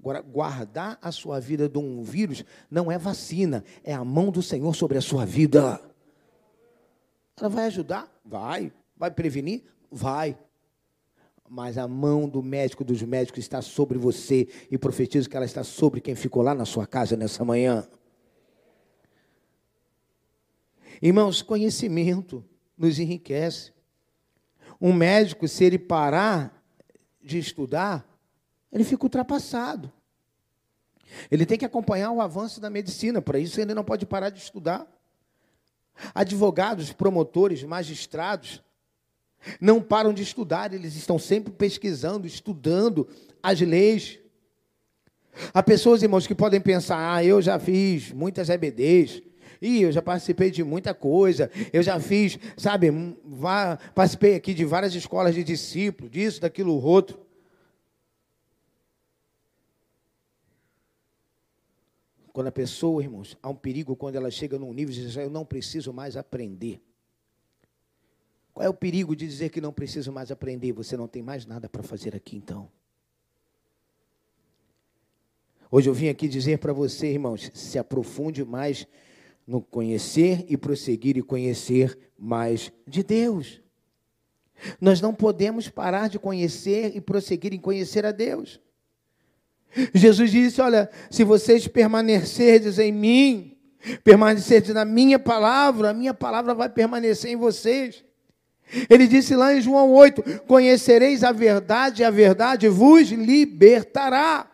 Agora, 0.00 0.20
guardar 0.20 0.98
a 1.00 1.12
sua 1.12 1.38
vida 1.38 1.68
de 1.68 1.78
um 1.78 2.02
vírus 2.02 2.44
não 2.68 2.90
é 2.90 2.98
vacina, 2.98 3.62
é 3.84 3.94
a 3.94 4.04
mão 4.04 4.32
do 4.32 4.42
Senhor 4.42 4.74
sobre 4.74 4.98
a 4.98 5.00
sua 5.00 5.24
vida. 5.24 5.80
Ela 7.38 7.48
vai 7.48 7.66
ajudar? 7.66 8.12
Vai. 8.24 8.72
Vai 8.96 9.10
prevenir? 9.10 9.64
Vai. 9.90 10.38
Mas 11.48 11.76
a 11.76 11.86
mão 11.86 12.28
do 12.28 12.42
médico, 12.42 12.84
dos 12.84 13.02
médicos, 13.02 13.40
está 13.40 13.60
sobre 13.60 13.98
você. 13.98 14.48
E 14.70 14.78
profetizo 14.78 15.28
que 15.28 15.36
ela 15.36 15.46
está 15.46 15.64
sobre 15.64 16.00
quem 16.00 16.14
ficou 16.14 16.42
lá 16.42 16.54
na 16.54 16.64
sua 16.64 16.86
casa 16.86 17.16
nessa 17.16 17.44
manhã. 17.44 17.86
Irmãos, 21.00 21.42
conhecimento 21.42 22.44
nos 22.76 22.98
enriquece. 22.98 23.72
Um 24.80 24.92
médico, 24.92 25.46
se 25.48 25.64
ele 25.64 25.78
parar 25.78 26.62
de 27.22 27.38
estudar, 27.38 28.06
ele 28.72 28.84
fica 28.84 29.04
ultrapassado. 29.04 29.92
Ele 31.30 31.44
tem 31.44 31.58
que 31.58 31.64
acompanhar 31.64 32.10
o 32.10 32.20
avanço 32.20 32.60
da 32.60 32.70
medicina, 32.70 33.20
para 33.20 33.38
isso 33.38 33.60
ele 33.60 33.74
não 33.74 33.84
pode 33.84 34.06
parar 34.06 34.30
de 34.30 34.40
estudar. 34.40 34.86
Advogados, 36.14 36.92
promotores, 36.92 37.62
magistrados 37.62 38.62
não 39.60 39.80
param 39.80 40.12
de 40.12 40.22
estudar, 40.22 40.72
eles 40.72 40.94
estão 40.94 41.18
sempre 41.18 41.52
pesquisando, 41.52 42.26
estudando 42.26 43.08
as 43.42 43.60
leis. 43.60 44.18
Há 45.52 45.62
pessoas, 45.62 46.02
irmãos, 46.02 46.26
que 46.26 46.34
podem 46.34 46.60
pensar: 46.60 47.14
ah, 47.14 47.24
eu 47.24 47.40
já 47.40 47.58
fiz 47.58 48.12
muitas 48.12 48.48
EBDs, 48.48 49.22
e 49.60 49.82
eu 49.82 49.92
já 49.92 50.02
participei 50.02 50.50
de 50.50 50.62
muita 50.62 50.94
coisa, 50.94 51.50
eu 51.72 51.82
já 51.82 51.98
fiz, 51.98 52.38
sabe, 52.56 52.90
participei 53.94 54.34
aqui 54.34 54.54
de 54.54 54.64
várias 54.64 54.94
escolas 54.94 55.34
de 55.34 55.44
discípulos, 55.44 56.10
disso, 56.10 56.40
daquilo, 56.40 56.74
outro. 56.82 57.21
Quando 62.32 62.46
a 62.46 62.52
pessoa, 62.52 63.02
irmãos, 63.02 63.36
há 63.42 63.48
um 63.48 63.54
perigo 63.54 63.94
quando 63.94 64.16
ela 64.16 64.30
chega 64.30 64.58
num 64.58 64.72
nível 64.72 64.94
de 64.94 65.06
dizer, 65.06 65.22
eu 65.22 65.30
não 65.30 65.44
preciso 65.44 65.92
mais 65.92 66.16
aprender. 66.16 66.80
Qual 68.54 68.64
é 68.64 68.68
o 68.68 68.74
perigo 68.74 69.14
de 69.14 69.26
dizer 69.26 69.50
que 69.50 69.60
não 69.60 69.72
preciso 69.72 70.12
mais 70.12 70.30
aprender? 70.30 70.72
Você 70.72 70.96
não 70.96 71.08
tem 71.08 71.22
mais 71.22 71.44
nada 71.44 71.68
para 71.68 71.82
fazer 71.82 72.14
aqui 72.16 72.36
então. 72.36 72.70
Hoje 75.70 75.88
eu 75.88 75.94
vim 75.94 76.08
aqui 76.08 76.28
dizer 76.28 76.58
para 76.58 76.72
você, 76.72 77.08
irmãos, 77.12 77.50
se 77.54 77.78
aprofunde 77.78 78.44
mais 78.44 78.86
no 79.46 79.60
conhecer 79.60 80.44
e 80.48 80.56
prosseguir 80.56 81.16
e 81.16 81.22
conhecer 81.22 81.98
mais 82.18 82.70
de 82.86 83.02
Deus. 83.02 83.62
Nós 84.80 85.00
não 85.00 85.14
podemos 85.14 85.68
parar 85.68 86.08
de 86.08 86.18
conhecer 86.18 86.94
e 86.94 87.00
prosseguir 87.00 87.52
em 87.52 87.58
conhecer 87.58 88.04
a 88.04 88.12
Deus. 88.12 88.60
Jesus 89.94 90.30
disse: 90.30 90.60
Olha, 90.60 90.90
se 91.10 91.24
vocês 91.24 91.66
permanecerdes 91.66 92.78
em 92.78 92.92
mim, 92.92 93.56
permanecerdes 94.04 94.74
na 94.74 94.84
minha 94.84 95.18
palavra, 95.18 95.90
a 95.90 95.94
minha 95.94 96.14
palavra 96.14 96.54
vai 96.54 96.68
permanecer 96.68 97.30
em 97.30 97.36
vocês. 97.36 98.04
Ele 98.88 99.06
disse 99.06 99.34
lá 99.34 99.54
em 99.54 99.60
João 99.60 99.90
8: 99.90 100.42
Conhecereis 100.46 101.24
a 101.24 101.32
verdade, 101.32 102.02
e 102.02 102.04
a 102.04 102.10
verdade 102.10 102.68
vos 102.68 103.10
libertará. 103.10 104.50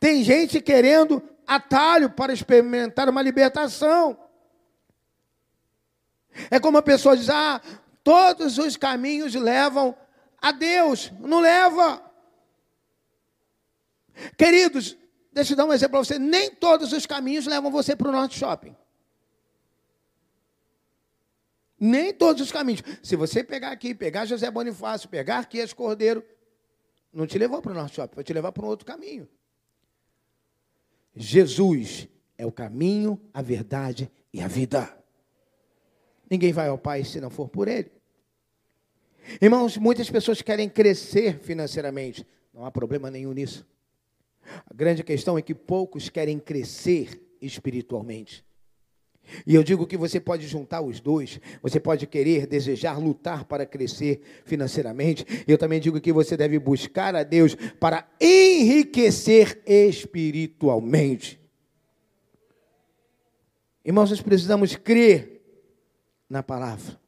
Tem 0.00 0.24
gente 0.24 0.60
querendo 0.60 1.22
atalho 1.46 2.10
para 2.10 2.32
experimentar 2.32 3.08
uma 3.08 3.22
libertação. 3.22 4.18
É 6.50 6.58
como 6.58 6.78
a 6.78 6.82
pessoa 6.82 7.16
diz: 7.16 7.28
Ah, 7.28 7.60
todos 8.02 8.58
os 8.58 8.76
caminhos 8.76 9.34
levam 9.34 9.94
a 10.40 10.52
Deus. 10.52 11.12
Não 11.20 11.40
leva. 11.40 12.07
Queridos, 14.36 14.96
deixa 15.32 15.52
eu 15.52 15.56
dar 15.56 15.64
um 15.64 15.72
exemplo 15.72 15.92
para 15.92 16.04
você. 16.04 16.18
Nem 16.18 16.50
todos 16.50 16.92
os 16.92 17.06
caminhos 17.06 17.46
levam 17.46 17.70
você 17.70 17.94
para 17.94 18.08
o 18.08 18.12
Norte 18.12 18.38
Shopping. 18.38 18.74
Nem 21.78 22.12
todos 22.12 22.42
os 22.42 22.50
caminhos. 22.50 22.82
Se 23.02 23.14
você 23.14 23.44
pegar 23.44 23.70
aqui, 23.70 23.94
pegar 23.94 24.24
José 24.26 24.50
Bonifácio, 24.50 25.08
pegar 25.08 25.38
Arquias 25.38 25.72
Cordeiro, 25.72 26.24
não 27.12 27.26
te 27.26 27.38
levou 27.38 27.62
para 27.62 27.72
o 27.72 27.74
Norte 27.74 27.96
Shopping, 27.96 28.16
vai 28.16 28.24
te 28.24 28.32
levar 28.32 28.52
para 28.52 28.64
um 28.64 28.68
outro 28.68 28.84
caminho. 28.84 29.28
Jesus 31.14 32.08
é 32.36 32.44
o 32.44 32.52
caminho, 32.52 33.20
a 33.32 33.42
verdade 33.42 34.10
e 34.32 34.40
a 34.40 34.48
vida. 34.48 34.96
Ninguém 36.30 36.52
vai 36.52 36.68
ao 36.68 36.78
Pai 36.78 37.04
se 37.04 37.20
não 37.20 37.30
for 37.30 37.48
por 37.48 37.68
Ele. 37.68 37.90
Irmãos, 39.40 39.76
muitas 39.76 40.10
pessoas 40.10 40.42
querem 40.42 40.68
crescer 40.68 41.38
financeiramente. 41.40 42.26
Não 42.52 42.64
há 42.64 42.70
problema 42.70 43.10
nenhum 43.10 43.32
nisso. 43.32 43.66
A 44.66 44.74
grande 44.74 45.02
questão 45.02 45.38
é 45.38 45.42
que 45.42 45.54
poucos 45.54 46.08
querem 46.08 46.38
crescer 46.38 47.20
espiritualmente. 47.40 48.44
E 49.46 49.54
eu 49.54 49.62
digo 49.62 49.86
que 49.86 49.96
você 49.96 50.18
pode 50.18 50.46
juntar 50.46 50.80
os 50.80 51.00
dois. 51.00 51.40
Você 51.62 51.78
pode 51.78 52.06
querer, 52.06 52.46
desejar, 52.46 52.98
lutar 52.98 53.44
para 53.44 53.66
crescer 53.66 54.20
financeiramente. 54.44 55.24
Eu 55.46 55.58
também 55.58 55.80
digo 55.80 56.00
que 56.00 56.12
você 56.12 56.36
deve 56.36 56.58
buscar 56.58 57.14
a 57.14 57.22
Deus 57.22 57.54
para 57.78 58.08
enriquecer 58.20 59.62
espiritualmente. 59.66 61.40
Irmãos, 63.84 64.10
nós 64.10 64.20
precisamos 64.20 64.76
crer 64.76 65.42
na 66.28 66.42
palavra. 66.42 66.98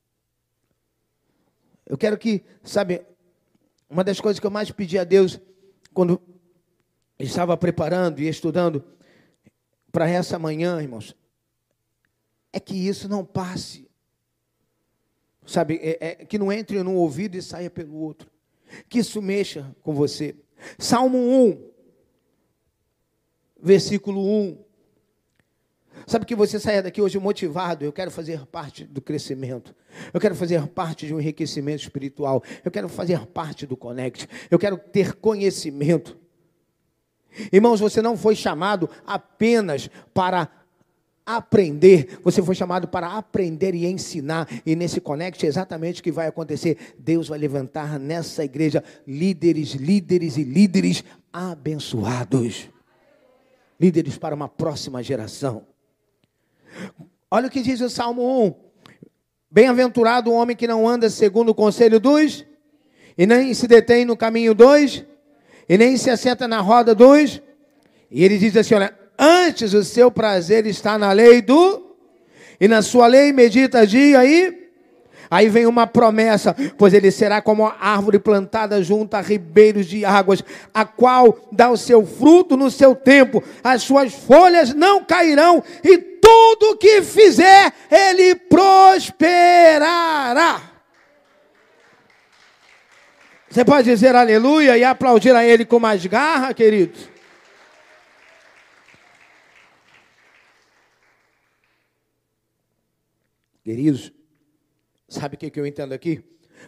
Eu 1.87 1.99
quero 1.99 2.17
que, 2.17 2.43
sabe, 2.63 3.03
uma 3.89 4.05
das 4.05 4.21
coisas 4.21 4.39
que 4.39 4.47
eu 4.47 4.51
mais 4.51 4.71
pedi 4.71 4.99
a 4.99 5.05
Deus 5.05 5.41
quando 5.93 6.21
estava 7.21 7.57
preparando 7.57 8.21
e 8.21 8.29
estudando 8.29 8.85
para 9.93 10.09
essa 10.09 10.39
manhã, 10.39 10.81
irmãos, 10.81 11.17
é 12.53 12.61
que 12.61 12.75
isso 12.75 13.09
não 13.09 13.25
passe. 13.25 13.89
Sabe, 15.47 15.81
é, 15.83 15.99
é, 16.01 16.15
que 16.25 16.39
não 16.39 16.53
entre 16.53 16.83
num 16.83 16.97
ouvido 16.97 17.37
e 17.37 17.43
saia 17.43 17.71
pelo 17.71 17.97
outro. 17.97 18.31
Que 18.89 19.01
isso 19.01 19.21
mexa 19.21 19.75
com 19.83 19.95
você. 19.95 20.37
Salmo 20.79 21.19
1, 21.19 21.71
versículo 23.61 24.25
1. 24.25 24.65
Sabe 26.07 26.25
que 26.25 26.35
você 26.35 26.59
saia 26.59 26.83
daqui 26.83 27.01
hoje 27.03 27.19
motivado, 27.19 27.85
eu 27.85 27.93
quero 27.93 28.11
fazer 28.11 28.47
parte 28.47 28.85
do 28.85 29.01
crescimento. 29.01 29.75
Eu 30.13 30.21
quero 30.21 30.35
fazer 30.35 30.67
parte 30.69 31.07
de 31.07 31.15
um 31.15 31.21
enriquecimento 31.21 31.83
espiritual. 31.83 32.43
Eu 32.65 32.71
quero 32.71 32.89
fazer 32.89 33.27
parte 33.27 33.67
do 33.67 33.77
Connect. 33.77 34.29
Eu 34.51 34.59
quero 34.59 34.79
ter 34.79 35.15
conhecimento. 35.15 36.19
Irmãos, 37.53 37.81
você 37.81 38.03
não 38.03 38.17
foi 38.17 38.35
chamado 38.35 38.89
apenas 39.07 39.89
para 40.13 40.49
aprender, 41.25 42.19
você 42.25 42.43
foi 42.43 42.55
chamado 42.55 42.89
para 42.89 43.17
aprender 43.17 43.75
e 43.75 43.87
ensinar. 43.87 44.49
E 44.67 44.75
nesse 44.75 45.01
Connect 45.01 45.45
é 45.45 45.49
exatamente 45.49 46.01
o 46.01 46.05
que 46.05 46.11
vai 46.11 46.27
acontecer. 46.27 46.95
Deus 46.99 47.29
vai 47.29 47.39
levantar 47.39 47.99
nessa 47.99 48.45
igreja 48.45 48.83
líderes, 49.07 49.75
líderes 49.75 50.37
e 50.37 50.43
líderes 50.43 51.05
abençoados. 51.33 52.69
Líderes 53.79 54.19
para 54.19 54.35
uma 54.35 54.49
próxima 54.49 55.03
geração. 55.03 55.65
Olha 57.31 57.47
o 57.47 57.51
que 57.51 57.63
diz 57.63 57.81
o 57.81 57.89
Salmo 57.89 58.45
1. 58.47 58.55
Bem-aventurado 59.51 60.31
o 60.31 60.35
homem 60.35 60.57
que 60.57 60.67
não 60.67 60.89
anda 60.89 61.09
segundo 61.11 61.51
o 61.51 61.55
conselho 61.55 61.99
dos, 61.99 62.45
e 63.17 63.27
nem 63.27 63.53
se 63.53 63.67
detém 63.67 64.05
no 64.05 64.17
caminho 64.17 64.55
dos, 64.55 65.05
e 65.71 65.79
nem 65.79 65.97
se 65.97 66.11
assenta 66.11 66.49
na 66.49 66.61
roda 66.61 66.97
dos. 66.97 67.41
E 68.11 68.25
ele 68.25 68.39
diz 68.39 68.57
assim: 68.57 68.75
olha, 68.75 68.93
antes 69.17 69.73
o 69.73 69.85
seu 69.85 70.11
prazer 70.11 70.67
está 70.67 70.99
na 70.99 71.13
lei 71.13 71.41
do, 71.41 71.95
e 72.61 72.67
na 72.67 72.83
sua 72.83 73.07
lei 73.07 73.33
medita 73.33 73.87
dia 73.87 74.25
e. 74.25 74.59
Aí 75.31 75.49
vem 75.49 75.65
uma 75.65 75.87
promessa, 75.87 76.57
pois 76.77 76.93
ele 76.93 77.13
será 77.13 77.41
como 77.41 77.65
a 77.65 77.77
árvore 77.81 78.19
plantada 78.19 78.83
junto 78.83 79.15
a 79.15 79.21
ribeiros 79.21 79.87
de 79.87 80.05
águas, 80.05 80.43
a 80.75 80.85
qual 80.85 81.39
dá 81.53 81.71
o 81.71 81.77
seu 81.77 82.05
fruto 82.05 82.57
no 82.57 82.69
seu 82.69 82.97
tempo, 82.97 83.41
as 83.63 83.83
suas 83.83 84.13
folhas 84.13 84.75
não 84.75 85.05
cairão, 85.05 85.63
e 85.85 85.97
tudo 85.99 86.77
que 86.79 87.01
fizer, 87.03 87.73
ele 87.93 88.35
prosperará. 88.35 89.11
Você 93.51 93.65
pode 93.65 93.91
dizer 93.91 94.15
aleluia 94.15 94.79
e 94.79 94.85
aplaudir 94.85 95.35
a 95.35 95.45
Ele 95.45 95.65
com 95.65 95.81
mais 95.81 96.07
garra, 96.07 96.55
queridos? 96.55 97.09
Queridos, 103.65 104.13
sabe 105.09 105.35
o 105.35 105.39
que 105.39 105.59
eu 105.59 105.67
entendo 105.67 105.93
aqui? 105.93 106.23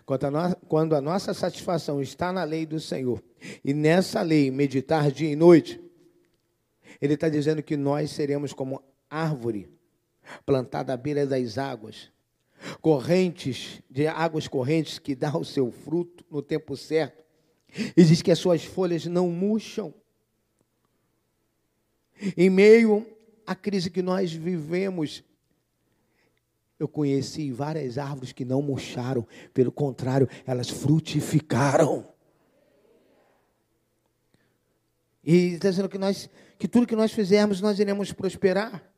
Quando 0.04 0.24
a, 0.24 0.30
no... 0.30 0.56
Quando 0.66 0.96
a 0.96 1.00
nossa 1.00 1.32
satisfação 1.32 2.02
está 2.02 2.32
na 2.32 2.42
lei 2.42 2.66
do 2.66 2.80
Senhor, 2.80 3.22
e 3.64 3.72
nessa 3.72 4.20
lei 4.20 4.50
meditar 4.50 5.08
dia 5.12 5.30
e 5.30 5.36
noite, 5.36 5.80
Ele 7.00 7.14
está 7.14 7.28
dizendo 7.28 7.62
que 7.62 7.76
nós 7.76 8.10
seremos 8.10 8.52
como 8.52 8.82
árvore 9.08 9.70
plantada 10.44 10.92
à 10.92 10.96
beira 10.96 11.24
das 11.24 11.58
águas, 11.58 12.10
correntes, 12.82 13.80
de 13.88 14.08
águas 14.08 14.48
correntes 14.48 14.98
que 14.98 15.14
dá 15.14 15.34
o 15.38 15.44
seu 15.44 15.70
fruto 15.70 16.24
no 16.28 16.42
tempo 16.42 16.76
certo. 16.76 17.24
E 17.96 18.04
diz 18.04 18.20
que 18.20 18.32
as 18.32 18.38
suas 18.40 18.64
folhas 18.64 19.06
não 19.06 19.28
murcham. 19.28 19.94
Em 22.36 22.50
meio 22.50 23.06
à 23.46 23.54
crise 23.54 23.88
que 23.88 24.02
nós 24.02 24.32
vivemos, 24.32 25.24
eu 26.78 26.88
conheci 26.88 27.52
várias 27.52 27.96
árvores 27.96 28.32
que 28.32 28.44
não 28.44 28.60
murcharam, 28.60 29.26
pelo 29.54 29.70
contrário, 29.70 30.28
elas 30.44 30.68
frutificaram. 30.68 32.12
E 35.24 35.54
está 35.54 35.70
dizendo 35.70 35.88
que, 35.88 35.98
nós, 35.98 36.28
que 36.58 36.66
tudo 36.66 36.86
que 36.86 36.96
nós 36.96 37.12
fizermos, 37.12 37.60
nós 37.60 37.78
iremos 37.78 38.12
prosperar. 38.12 38.92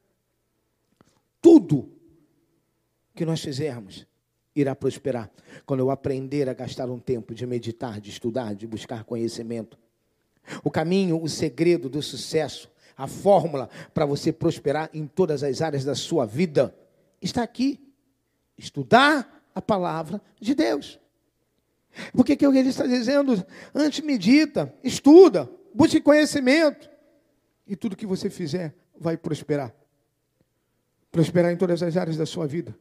Tudo 1.42 1.94
que 3.14 3.24
nós 3.24 3.40
fizermos 3.40 4.06
irá 4.54 4.74
prosperar. 4.74 5.30
Quando 5.66 5.80
eu 5.80 5.90
aprender 5.90 6.48
a 6.48 6.54
gastar 6.54 6.88
um 6.90 6.98
tempo 6.98 7.34
de 7.34 7.46
meditar, 7.46 8.00
de 8.00 8.10
estudar, 8.10 8.54
de 8.54 8.66
buscar 8.66 9.04
conhecimento. 9.04 9.78
O 10.62 10.70
caminho, 10.70 11.20
o 11.20 11.28
segredo 11.28 11.88
do 11.88 12.02
sucesso, 12.02 12.70
a 12.96 13.06
fórmula 13.06 13.68
para 13.92 14.06
você 14.06 14.32
prosperar 14.32 14.90
em 14.92 15.06
todas 15.06 15.42
as 15.42 15.60
áreas 15.60 15.84
da 15.84 15.94
sua 15.94 16.26
vida 16.26 16.74
está 17.20 17.42
aqui. 17.42 17.80
Estudar 18.56 19.42
a 19.54 19.60
palavra 19.60 20.20
de 20.40 20.54
Deus. 20.54 21.00
Porque 22.12 22.36
que 22.36 22.44
ele 22.44 22.68
está 22.68 22.86
dizendo? 22.86 23.44
Antes 23.74 24.04
medita, 24.04 24.72
estuda, 24.82 25.50
busque 25.72 26.00
conhecimento. 26.00 26.90
E 27.66 27.74
tudo 27.74 27.96
que 27.96 28.06
você 28.06 28.28
fizer 28.28 28.74
vai 28.98 29.16
prosperar. 29.16 29.74
Prosperar 31.10 31.52
em 31.52 31.56
todas 31.56 31.82
as 31.82 31.96
áreas 31.96 32.16
da 32.16 32.26
sua 32.26 32.46
vida 32.46 32.76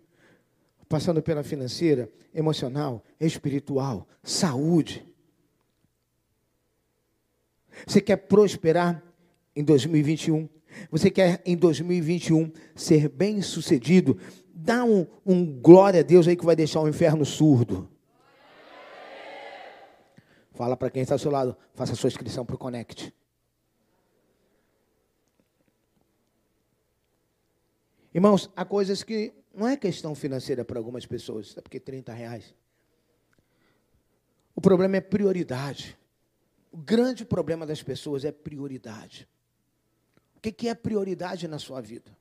passando 0.93 1.23
pela 1.23 1.41
financeira, 1.41 2.08
emocional, 2.36 3.03
espiritual, 3.19 4.08
saúde. 4.21 5.03
Você 7.88 7.99
quer 7.99 8.17
prosperar 8.17 9.03
em 9.56 9.63
2021? 9.63 10.47
Você 10.91 11.10
quer 11.10 11.41
em 11.47 11.58
2021 11.58 12.51
ser 12.75 13.10
bem 13.10 13.41
sucedido? 13.41 14.19
Dá 14.53 14.86
um, 14.86 15.08
um 15.25 15.43
glória 15.43 16.01
a 16.01 16.03
Deus 16.03 16.27
aí 16.27 16.36
que 16.36 16.45
vai 16.45 16.56
deixar 16.56 16.82
o 16.82 16.88
inferno 16.88 17.25
surdo. 17.25 17.89
Fala 20.51 20.77
para 20.77 20.91
quem 20.91 21.01
está 21.01 21.15
ao 21.15 21.19
seu 21.19 21.32
lado, 21.32 21.58
faça 21.73 21.95
sua 21.95 22.10
inscrição 22.10 22.45
para 22.45 22.53
o 22.53 22.60
Connect. 22.60 23.12
Irmãos, 28.13 28.47
há 28.56 28.63
coisas 28.63 29.01
que 29.01 29.34
não 29.53 29.67
é 29.67 29.77
questão 29.77 30.15
financeira 30.15 30.65
para 30.65 30.79
algumas 30.79 31.05
pessoas, 31.05 31.55
é 31.55 31.61
porque 31.61 31.79
30 31.79 32.11
reais. 32.11 32.55
O 34.55 34.61
problema 34.61 34.97
é 34.97 35.01
prioridade. 35.01 35.97
O 36.71 36.77
grande 36.77 37.23
problema 37.23 37.65
das 37.65 37.83
pessoas 37.83 38.25
é 38.25 38.31
prioridade. 38.31 39.27
O 40.35 40.39
que 40.39 40.67
é 40.67 40.73
prioridade 40.73 41.47
na 41.47 41.59
sua 41.59 41.79
vida? 41.79 42.11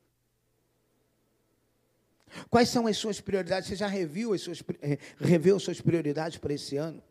Quais 2.51 2.69
são 2.69 2.87
as 2.87 2.97
suas 2.97 3.21
prioridades? 3.21 3.69
Você 3.69 3.77
já 3.77 3.87
reviu 3.87 4.33
as 4.33 4.43
suas, 4.43 4.63
eh, 4.81 4.99
reveu 5.19 5.57
as 5.57 5.63
suas 5.63 5.81
prioridades 5.81 6.39
para 6.39 6.53
esse 6.53 6.77
ano? 6.77 7.03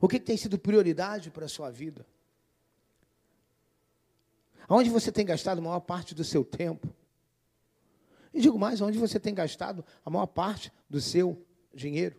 O 0.00 0.08
que 0.08 0.20
tem 0.20 0.36
sido 0.36 0.58
prioridade 0.58 1.30
para 1.30 1.46
a 1.46 1.48
sua 1.48 1.70
vida? 1.70 2.06
Onde 4.68 4.90
você 4.90 5.10
tem 5.10 5.24
gastado 5.24 5.58
a 5.58 5.62
maior 5.62 5.80
parte 5.80 6.14
do 6.14 6.24
seu 6.24 6.44
tempo? 6.44 6.92
E 8.32 8.40
digo 8.40 8.58
mais, 8.58 8.80
onde 8.80 8.98
você 8.98 9.18
tem 9.18 9.34
gastado 9.34 9.84
a 10.04 10.10
maior 10.10 10.26
parte 10.26 10.72
do 10.88 11.00
seu 11.00 11.44
dinheiro? 11.74 12.16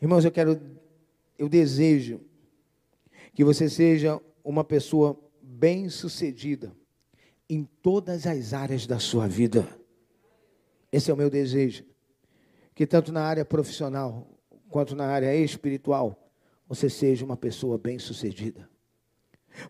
Irmãos, 0.00 0.24
eu 0.24 0.30
quero, 0.30 0.60
eu 1.36 1.48
desejo 1.48 2.20
que 3.34 3.44
você 3.44 3.68
seja 3.68 4.20
uma 4.44 4.62
pessoa 4.64 5.18
bem-sucedida 5.42 6.72
em 7.48 7.64
todas 7.82 8.26
as 8.26 8.52
áreas 8.52 8.86
da 8.86 8.98
sua 8.98 9.26
vida. 9.26 9.68
Esse 10.92 11.10
é 11.10 11.14
o 11.14 11.16
meu 11.16 11.28
desejo. 11.28 11.84
Que 12.74 12.86
tanto 12.86 13.10
na 13.10 13.22
área 13.22 13.44
profissional 13.44 14.26
quanto 14.68 14.94
na 14.94 15.06
área 15.06 15.34
espiritual, 15.34 16.30
você 16.68 16.88
seja 16.88 17.24
uma 17.24 17.36
pessoa 17.36 17.76
bem-sucedida. 17.76 18.68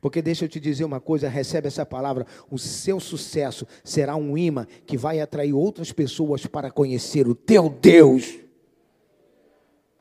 Porque 0.00 0.22
deixa 0.22 0.44
eu 0.44 0.48
te 0.48 0.60
dizer 0.60 0.84
uma 0.84 1.00
coisa, 1.00 1.28
recebe 1.28 1.68
essa 1.68 1.84
palavra, 1.84 2.26
o 2.50 2.58
seu 2.58 3.00
sucesso 3.00 3.66
será 3.82 4.16
um 4.16 4.36
imã 4.36 4.66
que 4.86 4.96
vai 4.96 5.20
atrair 5.20 5.52
outras 5.52 5.92
pessoas 5.92 6.46
para 6.46 6.70
conhecer 6.70 7.26
o 7.26 7.34
teu 7.34 7.68
Deus. 7.68 8.38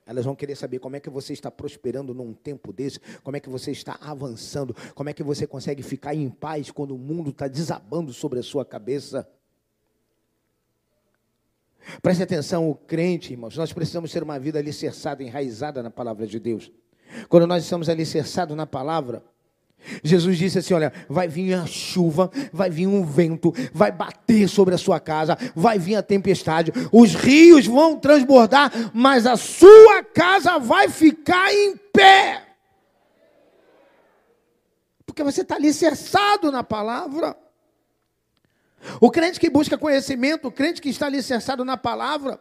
Elas 0.05 0.23
vão 0.23 0.35
querer 0.35 0.55
saber 0.55 0.79
como 0.79 0.95
é 0.95 1.01
que 1.01 1.09
você 1.09 1.33
está 1.33 1.51
prosperando 1.51 2.13
num 2.13 2.33
tempo 2.33 2.71
desse, 2.71 2.99
como 3.21 3.35
é 3.35 3.41
que 3.41 3.49
você 3.49 3.71
está 3.71 3.97
avançando, 3.99 4.73
como 4.95 5.09
é 5.09 5.13
que 5.13 5.21
você 5.21 5.45
consegue 5.45 5.83
ficar 5.83 6.15
em 6.15 6.29
paz 6.29 6.71
quando 6.71 6.95
o 6.95 6.97
mundo 6.97 7.31
está 7.31 7.47
desabando 7.49 8.13
sobre 8.13 8.39
a 8.39 8.43
sua 8.43 8.63
cabeça. 8.63 9.27
Preste 12.01 12.23
atenção, 12.23 12.69
o 12.69 12.75
crente, 12.75 13.33
irmãos, 13.33 13.57
nós 13.57 13.73
precisamos 13.73 14.11
ter 14.11 14.23
uma 14.23 14.39
vida 14.39 14.59
alicerçada, 14.59 15.23
enraizada 15.23 15.83
na 15.83 15.91
palavra 15.91 16.25
de 16.25 16.39
Deus. 16.39 16.71
Quando 17.27 17.45
nós 17.45 17.63
estamos 17.63 17.89
alicerçados 17.89 18.55
na 18.55 18.65
palavra, 18.65 19.23
Jesus 20.03 20.37
disse 20.37 20.59
assim: 20.59 20.73
Olha, 20.73 20.91
vai 21.07 21.27
vir 21.27 21.53
a 21.53 21.65
chuva, 21.65 22.31
vai 22.51 22.69
vir 22.69 22.87
um 22.87 23.05
vento, 23.05 23.53
vai 23.73 23.91
bater 23.91 24.47
sobre 24.47 24.75
a 24.75 24.77
sua 24.77 24.99
casa, 24.99 25.37
vai 25.55 25.79
vir 25.79 25.95
a 25.95 26.03
tempestade, 26.03 26.71
os 26.91 27.15
rios 27.15 27.65
vão 27.65 27.97
transbordar, 27.97 28.71
mas 28.93 29.25
a 29.25 29.35
sua 29.35 30.03
casa 30.03 30.59
vai 30.59 30.89
ficar 30.89 31.53
em 31.53 31.75
pé. 31.91 32.43
Porque 35.05 35.23
você 35.23 35.41
está 35.41 35.55
alicerçado 35.55 36.51
na 36.51 36.63
palavra. 36.63 37.35
O 39.01 39.09
crente 39.09 39.39
que 39.39 39.49
busca 39.49 39.77
conhecimento, 39.77 40.47
o 40.47 40.51
crente 40.51 40.81
que 40.81 40.89
está 40.89 41.07
alicerçado 41.07 41.65
na 41.65 41.75
palavra, 41.75 42.39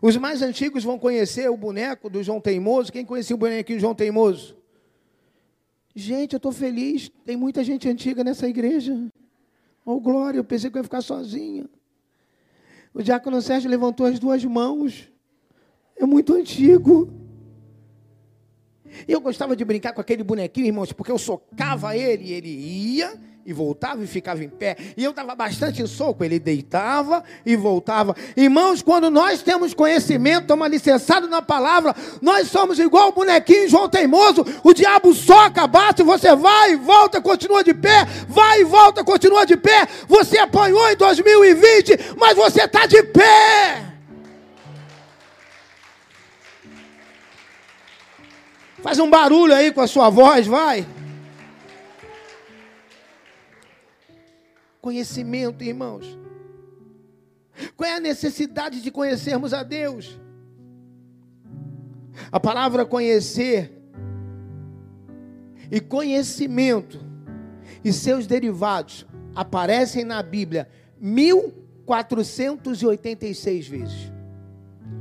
os 0.00 0.16
mais 0.16 0.42
antigos 0.42 0.84
vão 0.84 0.98
conhecer 0.98 1.50
o 1.50 1.56
boneco 1.56 2.08
do 2.08 2.22
João 2.22 2.40
Teimoso. 2.40 2.92
Quem 2.92 3.04
conhecia 3.04 3.36
o 3.36 3.38
bonequinho 3.38 3.78
do 3.78 3.82
João 3.82 3.94
Teimoso? 3.94 4.56
Gente, 5.98 6.34
eu 6.34 6.36
estou 6.36 6.52
feliz. 6.52 7.10
Tem 7.24 7.38
muita 7.38 7.64
gente 7.64 7.88
antiga 7.88 8.22
nessa 8.22 8.46
igreja. 8.46 8.94
Oh, 9.82 9.98
glória, 9.98 10.38
eu 10.38 10.44
pensei 10.44 10.68
que 10.70 10.76
eu 10.76 10.80
ia 10.80 10.84
ficar 10.84 11.00
sozinha. 11.00 11.64
O 12.92 13.02
diácono 13.02 13.40
Sérgio 13.40 13.70
levantou 13.70 14.04
as 14.04 14.18
duas 14.18 14.44
mãos. 14.44 15.10
É 15.96 16.04
muito 16.04 16.34
antigo. 16.34 17.10
Eu 19.08 19.22
gostava 19.22 19.56
de 19.56 19.64
brincar 19.64 19.94
com 19.94 20.00
aquele 20.02 20.22
bonequinho, 20.22 20.66
irmãos, 20.66 20.92
porque 20.92 21.10
eu 21.10 21.16
socava 21.16 21.96
ele 21.96 22.26
e 22.26 22.32
ele 22.32 22.48
ia 22.50 23.18
e 23.46 23.52
voltava 23.52 24.02
e 24.02 24.06
ficava 24.08 24.42
em 24.42 24.48
pé. 24.48 24.76
E 24.96 25.04
eu 25.04 25.10
estava 25.10 25.34
bastante 25.36 25.86
soco, 25.86 26.24
ele 26.24 26.40
deitava 26.40 27.22
e 27.46 27.54
voltava. 27.54 28.14
Irmãos, 28.36 28.82
quando 28.82 29.08
nós 29.08 29.40
temos 29.40 29.72
conhecimento, 29.72 30.42
estamos 30.42 30.66
alicerçados 30.66 31.30
na 31.30 31.40
palavra, 31.40 31.94
nós 32.20 32.48
somos 32.48 32.80
igual 32.80 33.10
o 33.10 33.12
bonequinho 33.12 33.68
João 33.68 33.88
Teimoso. 33.88 34.44
O 34.64 34.74
diabo 34.74 35.14
soca, 35.14 35.64
bate, 35.68 36.02
você 36.02 36.34
vai 36.34 36.72
e 36.72 36.76
volta, 36.76 37.20
continua 37.20 37.62
de 37.62 37.72
pé, 37.72 38.04
vai 38.28 38.62
e 38.62 38.64
volta, 38.64 39.04
continua 39.04 39.46
de 39.46 39.56
pé. 39.56 39.86
Você 40.08 40.38
apanhou 40.38 40.90
em 40.90 40.96
2020, 40.96 42.16
mas 42.18 42.36
você 42.36 42.64
está 42.64 42.84
de 42.86 43.00
pé. 43.04 43.84
Faz 48.82 48.98
um 48.98 49.08
barulho 49.08 49.54
aí 49.54 49.70
com 49.70 49.80
a 49.80 49.86
sua 49.86 50.10
voz, 50.10 50.46
vai. 50.46 50.86
Conhecimento, 54.86 55.64
irmãos. 55.64 56.16
Qual 57.76 57.90
é 57.90 57.96
a 57.96 58.00
necessidade 58.00 58.80
de 58.80 58.92
conhecermos 58.92 59.52
a 59.52 59.64
Deus? 59.64 60.16
A 62.30 62.38
palavra 62.38 62.86
conhecer 62.86 63.72
e 65.72 65.80
conhecimento 65.80 67.04
e 67.84 67.92
seus 67.92 68.28
derivados 68.28 69.04
aparecem 69.34 70.04
na 70.04 70.22
Bíblia 70.22 70.68
1486 71.00 73.66
vezes. 73.66 74.12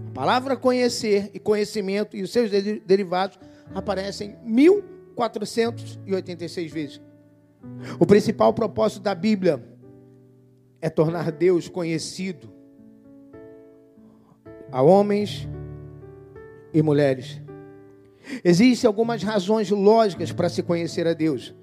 A 0.08 0.12
palavra 0.16 0.58
conhecer 0.58 1.30
e 1.32 1.38
conhecimento 1.38 2.18
e 2.18 2.24
os 2.24 2.32
seus 2.32 2.50
derivados 2.50 3.38
aparecem 3.72 4.36
1486 4.44 6.72
vezes. 6.72 7.00
O 8.00 8.06
principal 8.08 8.52
propósito 8.52 9.04
da 9.04 9.14
Bíblia 9.14 9.75
é 10.86 10.90
tornar 10.92 11.32
Deus 11.32 11.68
conhecido 11.68 12.48
a 14.72 14.84
homens 14.84 15.50
e 16.72 16.80
mulheres. 16.84 17.42
Existem 18.44 18.88
algumas 18.88 19.24
razões 19.24 19.72
lógicas 19.72 20.32
para 20.32 20.48
se 20.48 20.62
conhecer 20.62 21.08
a 21.08 21.14
Deus. 21.14 21.56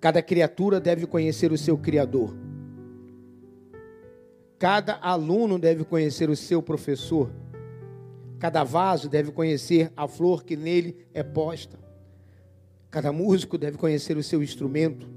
Cada 0.00 0.20
criatura 0.20 0.80
deve 0.80 1.06
conhecer 1.06 1.52
o 1.52 1.56
seu 1.56 1.78
Criador. 1.78 2.36
Cada 4.58 4.94
aluno 4.94 5.56
deve 5.56 5.84
conhecer 5.84 6.28
o 6.28 6.34
seu 6.34 6.60
professor. 6.60 7.30
Cada 8.40 8.64
vaso 8.64 9.08
deve 9.08 9.30
conhecer 9.30 9.92
a 9.96 10.08
flor 10.08 10.42
que 10.42 10.56
nele 10.56 11.06
é 11.14 11.22
posta. 11.22 11.78
Cada 12.90 13.12
músico 13.12 13.56
deve 13.56 13.78
conhecer 13.78 14.16
o 14.16 14.24
seu 14.24 14.42
instrumento. 14.42 15.15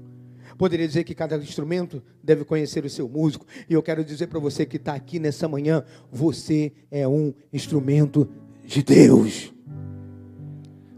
Poderia 0.60 0.86
dizer 0.86 1.04
que 1.04 1.14
cada 1.14 1.38
instrumento 1.38 2.02
deve 2.22 2.44
conhecer 2.44 2.84
o 2.84 2.90
seu 2.90 3.08
músico. 3.08 3.46
E 3.66 3.72
eu 3.72 3.82
quero 3.82 4.04
dizer 4.04 4.26
para 4.26 4.38
você 4.38 4.66
que 4.66 4.76
está 4.76 4.92
aqui 4.92 5.18
nessa 5.18 5.48
manhã: 5.48 5.82
você 6.12 6.70
é 6.90 7.08
um 7.08 7.32
instrumento 7.50 8.28
de 8.66 8.82
Deus. 8.82 9.54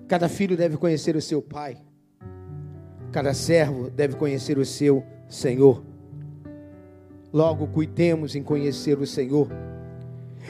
Cada 0.09 0.29
filho 0.29 0.57
deve 0.57 0.77
conhecer 0.77 1.14
o 1.14 1.22
seu 1.22 1.40
pai. 1.40 1.79
Cada 3.12 3.33
servo 3.33 3.88
deve 3.88 4.16
conhecer 4.16 4.59
o 4.59 4.64
seu 4.64 5.05
Senhor. 5.29 5.85
Logo, 7.33 7.68
cuidemos 7.68 8.35
em 8.35 8.42
conhecer 8.42 8.98
o 8.98 9.07
Senhor. 9.07 9.48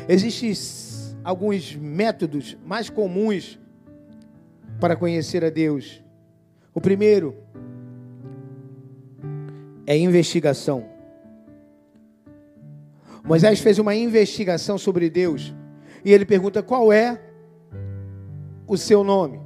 Existem 0.08 0.54
alguns 1.22 1.76
métodos 1.76 2.56
mais 2.64 2.88
comuns 2.88 3.60
para 4.80 4.96
conhecer 4.96 5.44
a 5.44 5.50
Deus. 5.50 6.02
O 6.72 6.80
primeiro 6.80 7.36
é 9.86 9.96
investigação. 9.96 10.86
Moisés 13.24 13.60
fez 13.60 13.78
uma 13.78 13.94
investigação 13.94 14.76
sobre 14.76 15.08
Deus 15.08 15.54
e 16.04 16.12
ele 16.12 16.24
pergunta 16.24 16.62
qual 16.62 16.92
é 16.92 17.20
o 18.66 18.76
seu 18.76 19.04
nome. 19.04 19.40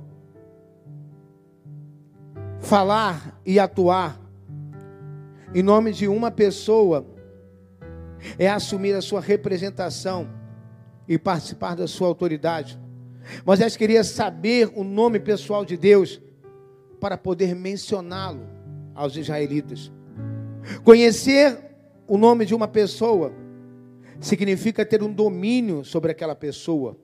Falar 2.61 3.41
e 3.45 3.59
atuar 3.59 4.21
em 5.55 5.63
nome 5.63 5.93
de 5.93 6.09
uma 6.09 6.31
pessoa 6.31 7.07
é 8.39 8.49
assumir 8.49 8.95
a 8.95 9.03
sua 9.03 9.21
representação 9.21 10.29
e 11.07 11.19
participar 11.19 11.77
da 11.77 11.87
sua 11.87 12.09
autoridade. 12.09 12.79
Moisés 13.45 13.77
queria 13.77 14.03
saber 14.03 14.71
o 14.75 14.83
nome 14.83 15.21
pessoal 15.21 15.65
de 15.65 15.77
Deus 15.77 16.21
para 17.01 17.17
poder 17.17 17.55
mencioná-lo 17.55 18.43
aos 18.95 19.17
israelitas. 19.17 19.93
Conhecer 20.83 21.59
o 22.07 22.17
nome 22.17 22.45
de 22.45 22.55
uma 22.55 22.69
pessoa 22.69 23.33
significa 24.21 24.85
ter 24.85 25.03
um 25.03 25.13
domínio 25.13 25.85
sobre 25.85 26.11
aquela 26.11 26.35
pessoa. 26.35 26.97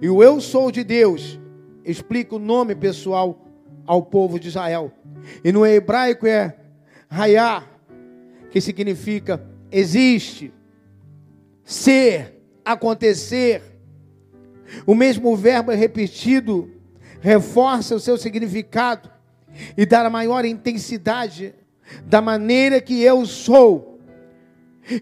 E 0.00 0.08
o 0.08 0.22
eu 0.22 0.40
sou 0.40 0.70
de 0.70 0.84
Deus 0.84 1.38
explica 1.84 2.36
o 2.36 2.38
nome 2.38 2.74
pessoal 2.74 3.46
ao 3.86 4.02
povo 4.02 4.38
de 4.38 4.48
Israel. 4.48 4.92
E 5.42 5.50
no 5.50 5.66
hebraico 5.66 6.26
é 6.26 6.54
Hayá, 7.08 7.66
que 8.50 8.60
significa 8.60 9.42
existe, 9.70 10.52
ser, 11.64 12.42
acontecer. 12.64 13.62
O 14.86 14.94
mesmo 14.94 15.34
verbo 15.34 15.72
é 15.72 15.74
repetido, 15.74 16.70
reforça 17.20 17.94
o 17.94 18.00
seu 18.00 18.18
significado 18.18 19.10
e 19.76 19.86
dá 19.86 20.08
maior 20.10 20.44
intensidade 20.44 21.54
da 22.04 22.20
maneira 22.20 22.80
que 22.80 23.02
eu 23.02 23.26
sou. 23.26 23.98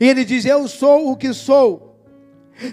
E 0.00 0.08
ele 0.08 0.24
diz: 0.24 0.44
Eu 0.44 0.66
sou 0.68 1.10
o 1.10 1.16
que 1.16 1.32
sou. 1.32 1.86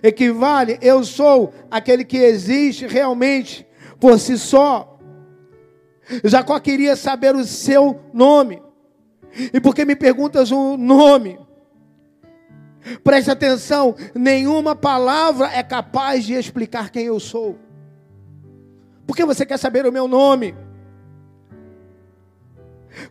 Equivale, 0.02 0.78
eu 0.82 1.04
sou 1.04 1.54
aquele 1.70 2.06
que 2.06 2.18
existe 2.18 2.88
realmente 2.88 3.68
por 4.00 4.18
si 4.18 4.38
só. 4.38 4.98
Jacó 6.24 6.60
queria 6.60 6.96
saber 6.96 7.36
o 7.36 7.44
seu 7.44 8.00
nome. 8.14 8.62
E 9.54 9.60
porque 9.60 9.84
me 9.84 9.96
perguntas 9.96 10.52
o 10.52 10.78
nome? 10.78 11.40
Preste 13.04 13.32
atenção, 13.32 13.96
nenhuma 14.14 14.76
palavra 14.76 15.50
é 15.54 15.64
capaz 15.64 16.26
de 16.26 16.34
explicar 16.34 16.90
quem 16.90 17.06
eu 17.06 17.20
sou. 17.20 17.58
Por 19.08 19.16
que 19.16 19.26
você 19.26 19.46
quer 19.46 19.58
saber 19.58 19.86
o 19.86 19.92
meu 19.92 20.08
nome? 20.08 20.56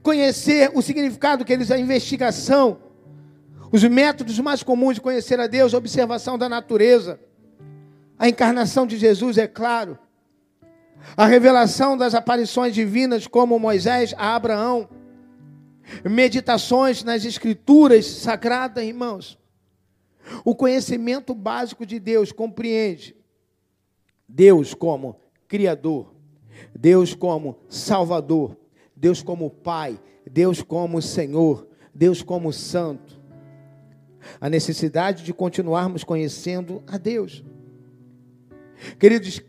Conhecer 0.02 0.70
o 0.74 0.82
significado 0.82 1.44
que 1.44 1.52
eles, 1.52 1.70
a 1.70 1.78
investigação, 1.78 2.78
os 3.70 3.82
métodos 3.84 4.38
mais 4.38 4.62
comuns 4.62 4.96
de 4.96 5.00
conhecer 5.00 5.40
a 5.40 5.46
Deus, 5.46 5.72
a 5.72 5.78
observação 5.78 6.36
da 6.36 6.48
natureza, 6.48 7.18
a 8.18 8.28
encarnação 8.28 8.86
de 8.86 8.96
Jesus, 8.98 9.38
é 9.38 9.46
claro, 9.46 9.98
a 11.16 11.26
revelação 11.26 11.96
das 11.96 12.14
aparições 12.14 12.74
divinas, 12.74 13.26
como 13.26 13.58
Moisés 13.58 14.14
a 14.16 14.36
Abraão, 14.36 14.88
meditações 16.04 17.02
nas 17.02 17.24
escrituras 17.24 18.06
sagradas, 18.06 18.84
irmãos. 18.84 19.38
O 20.44 20.54
conhecimento 20.54 21.34
básico 21.34 21.84
de 21.84 21.98
Deus 21.98 22.30
compreende 22.30 23.16
Deus 24.28 24.72
como 24.72 25.20
Criador, 25.48 26.14
Deus 26.74 27.14
como 27.14 27.58
Salvador, 27.68 28.56
Deus 29.02 29.20
como 29.20 29.50
Pai, 29.50 30.00
Deus 30.24 30.62
como 30.62 31.02
Senhor, 31.02 31.66
Deus 31.92 32.22
como 32.22 32.52
Santo. 32.52 33.20
A 34.40 34.48
necessidade 34.48 35.24
de 35.24 35.34
continuarmos 35.34 36.04
conhecendo 36.04 36.84
a 36.86 36.96
Deus. 36.98 37.44
Queridos, 39.00 39.42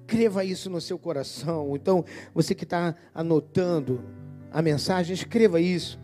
escreva 0.00 0.44
isso 0.44 0.68
no 0.68 0.80
seu 0.80 0.98
coração. 0.98 1.76
Então, 1.76 2.04
você 2.34 2.56
que 2.56 2.64
está 2.64 2.96
anotando 3.14 4.02
a 4.50 4.60
mensagem, 4.60 5.14
escreva 5.14 5.60
isso. 5.60 5.96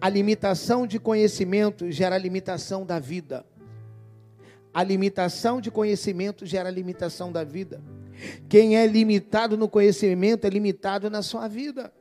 A 0.00 0.08
limitação 0.08 0.86
de 0.86 0.98
conhecimento 0.98 1.90
gera 1.90 2.14
a 2.14 2.18
limitação 2.18 2.86
da 2.86 2.98
vida. 2.98 3.44
A 4.72 4.82
limitação 4.82 5.60
de 5.60 5.70
conhecimento 5.70 6.46
gera 6.46 6.70
a 6.70 6.72
limitação 6.72 7.30
da 7.30 7.44
vida. 7.44 7.82
Quem 8.48 8.78
é 8.78 8.86
limitado 8.86 9.54
no 9.54 9.68
conhecimento 9.68 10.46
é 10.46 10.48
limitado 10.48 11.10
na 11.10 11.20
sua 11.20 11.46
vida. 11.46 11.92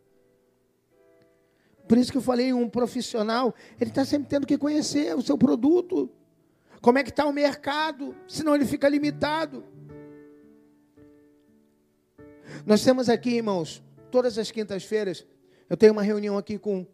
Por 1.88 1.98
isso 1.98 2.12
que 2.12 2.18
eu 2.18 2.22
falei, 2.22 2.54
um 2.54 2.70
profissional, 2.70 3.56
ele 3.80 3.90
está 3.90 4.04
sempre 4.04 4.28
tendo 4.28 4.46
que 4.46 4.58
conhecer 4.58 5.16
o 5.16 5.22
seu 5.22 5.38
produto. 5.38 6.10
Como 6.82 6.98
é 6.98 7.04
que 7.04 7.10
está 7.10 7.26
o 7.26 7.34
mercado, 7.34 8.16
senão 8.28 8.54
ele 8.54 8.66
fica 8.66 8.90
limitado. 8.90 9.64
Nós 12.66 12.84
temos 12.84 13.10
aqui, 13.10 13.36
irmãos, 13.36 13.84
todas 14.12 14.38
as 14.38 14.52
quintas-feiras, 14.52 15.26
eu 15.70 15.78
tenho 15.78 15.94
uma 15.94 16.04
reunião 16.04 16.38
aqui 16.38 16.58
com 16.58 16.86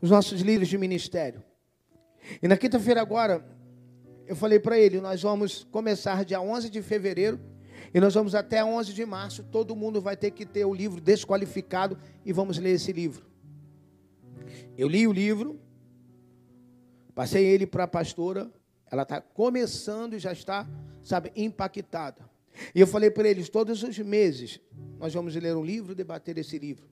os 0.00 0.10
nossos 0.10 0.40
líderes 0.40 0.68
de 0.68 0.78
ministério. 0.78 1.42
E 2.42 2.48
na 2.48 2.56
quinta-feira 2.56 3.00
agora, 3.00 3.44
eu 4.26 4.36
falei 4.36 4.58
para 4.58 4.78
ele, 4.78 5.00
nós 5.00 5.22
vamos 5.22 5.64
começar 5.70 6.24
dia 6.24 6.40
11 6.40 6.70
de 6.70 6.80
fevereiro 6.82 7.40
e 7.92 8.00
nós 8.00 8.14
vamos 8.14 8.34
até 8.34 8.64
11 8.64 8.92
de 8.92 9.04
março, 9.04 9.42
todo 9.44 9.76
mundo 9.76 10.00
vai 10.00 10.16
ter 10.16 10.30
que 10.30 10.46
ter 10.46 10.64
o 10.64 10.72
livro 10.72 11.00
desqualificado 11.00 11.98
e 12.24 12.32
vamos 12.32 12.58
ler 12.58 12.70
esse 12.70 12.92
livro. 12.92 13.31
Eu 14.76 14.88
li 14.88 15.06
o 15.06 15.12
livro, 15.12 15.60
passei 17.14 17.44
ele 17.44 17.66
para 17.66 17.84
a 17.84 17.88
pastora, 17.88 18.50
ela 18.90 19.02
está 19.02 19.20
começando 19.20 20.14
e 20.14 20.18
já 20.18 20.32
está, 20.32 20.68
sabe, 21.02 21.32
impactada. 21.34 22.30
E 22.74 22.80
eu 22.80 22.86
falei 22.86 23.10
para 23.10 23.28
eles, 23.28 23.48
todos 23.48 23.82
os 23.82 23.98
meses, 23.98 24.60
nós 24.98 25.14
vamos 25.14 25.34
ler 25.34 25.56
um 25.56 25.64
livro, 25.64 25.94
debater 25.94 26.36
esse 26.38 26.58
livro. 26.58 26.86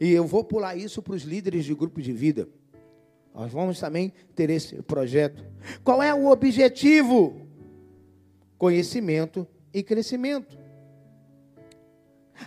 E 0.00 0.10
eu 0.10 0.26
vou 0.26 0.42
pular 0.42 0.76
isso 0.76 1.02
para 1.02 1.14
os 1.14 1.22
líderes 1.22 1.64
de 1.64 1.74
grupo 1.74 2.02
de 2.02 2.12
vida. 2.12 2.48
Nós 3.34 3.52
vamos 3.52 3.78
também 3.78 4.12
ter 4.34 4.50
esse 4.50 4.82
projeto. 4.82 5.44
Qual 5.84 6.02
é 6.02 6.12
o 6.12 6.26
objetivo? 6.26 7.46
Conhecimento 8.56 9.46
e 9.72 9.82
crescimento. 9.82 10.58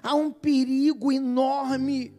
Há 0.02 0.16
um 0.16 0.32
perigo 0.32 1.12
enorme 1.12 2.14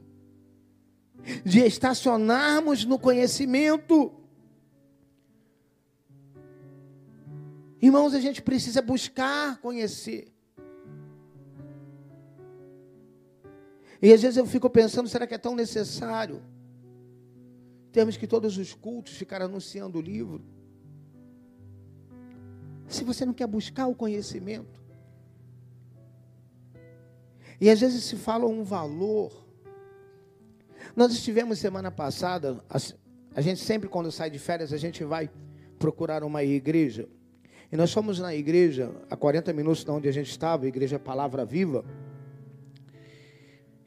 de 1.45 1.61
estacionarmos 1.61 2.85
no 2.85 2.99
conhecimento. 2.99 4.13
Irmãos, 7.81 8.15
a 8.15 8.21
gente 8.21 8.43
precisa 8.43 8.83
buscar 8.83 9.59
conhecer. 9.61 10.33
E 14.03 14.13
às 14.13 14.23
vezes 14.23 14.37
eu 14.37 14.47
fico 14.47 14.69
pensando, 14.69 15.09
será 15.09 15.27
que 15.27 15.35
é 15.35 15.39
tão 15.39 15.55
necessário? 15.55 16.43
Temos 17.93 18.17
que 18.17 18.27
todos 18.27 18.57
os 18.57 18.75
cultos 18.75 19.15
ficar 19.15 19.43
anunciando 19.43 19.99
o 19.99 20.03
livro. 20.03 20.45
Se 22.87 23.05
você 23.05 23.25
não 23.25 23.33
quer 23.33 23.47
buscar 23.47 23.87
o 23.87 23.95
conhecimento. 23.95 24.81
E 27.61 27.69
às 27.69 27.81
vezes 27.81 28.05
se 28.05 28.17
fala 28.17 28.47
um 28.47 28.63
valor. 28.63 29.50
Nós 30.97 31.13
estivemos 31.13 31.59
semana 31.59 31.91
passada, 31.91 32.59
a 33.35 33.41
gente 33.41 33.61
sempre 33.61 33.89
quando 33.89 34.11
sai 34.11 34.31
de 34.31 34.39
férias, 34.39 34.73
a 34.73 34.77
gente 34.77 35.05
vai 35.05 35.31
procurar 35.79 36.25
uma 36.25 36.43
igreja. 36.43 37.09
E 37.71 37.77
nós 37.77 37.93
fomos 37.93 38.19
na 38.19 38.35
igreja, 38.35 38.91
a 39.09 39.17
40 39.17 39.53
minutos 39.53 39.85
de 39.85 39.91
onde 39.91 40.09
a 40.09 40.13
gente 40.13 40.31
estava, 40.31 40.65
a 40.65 40.69
igreja 40.69 40.99
Palavra 40.99 41.45
Viva. 41.45 41.85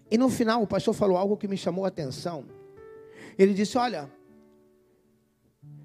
E 0.10 0.18
no 0.18 0.30
final 0.30 0.62
o 0.62 0.68
pastor 0.68 0.94
falou 0.94 1.18
algo 1.18 1.36
que 1.36 1.48
me 1.48 1.58
chamou 1.58 1.84
a 1.84 1.90
atenção. 1.90 2.46
Ele 3.38 3.54
disse: 3.54 3.78
Olha, 3.78 4.10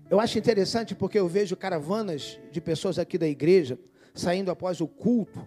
eu 0.09 0.21
acho 0.21 0.39
interessante 0.39 0.95
porque 0.95 1.19
eu 1.19 1.27
vejo 1.27 1.57
caravanas 1.57 2.39
de 2.53 2.61
pessoas 2.61 2.99
aqui 2.99 3.19
da 3.19 3.27
igreja 3.27 3.79
saindo 4.15 4.51
após 4.51 4.81
o 4.81 4.87
culto 4.87 5.47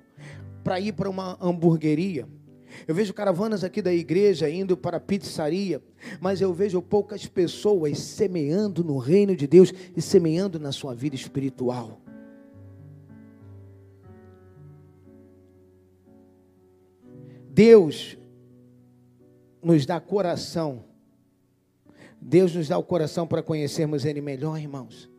para 0.63 0.79
ir 0.79 0.93
para 0.93 1.09
uma 1.09 1.37
hamburgueria. 1.41 2.27
Eu 2.87 2.95
vejo 2.95 3.13
caravanas 3.13 3.63
aqui 3.63 3.81
da 3.81 3.93
igreja 3.93 4.49
indo 4.49 4.75
para 4.75 4.97
a 4.97 4.99
pizzaria, 4.99 5.81
mas 6.19 6.41
eu 6.41 6.53
vejo 6.53 6.81
poucas 6.81 7.25
pessoas 7.25 7.99
semeando 7.99 8.83
no 8.83 8.97
reino 8.97 9.35
de 9.35 9.47
Deus 9.47 9.73
e 9.95 10.01
semeando 10.01 10.59
na 10.59 10.71
sua 10.71 10.93
vida 10.93 11.15
espiritual. 11.15 11.99
Deus 17.53 18.17
nos 19.61 19.85
dá 19.85 19.99
coração 19.99 20.85
Deus 22.21 22.53
nos 22.53 22.67
dá 22.67 22.77
o 22.77 22.83
coração 22.83 23.25
para 23.25 23.41
conhecermos 23.41 24.05
Ele 24.05 24.21
melhor, 24.21 24.59
irmãos. 24.59 25.09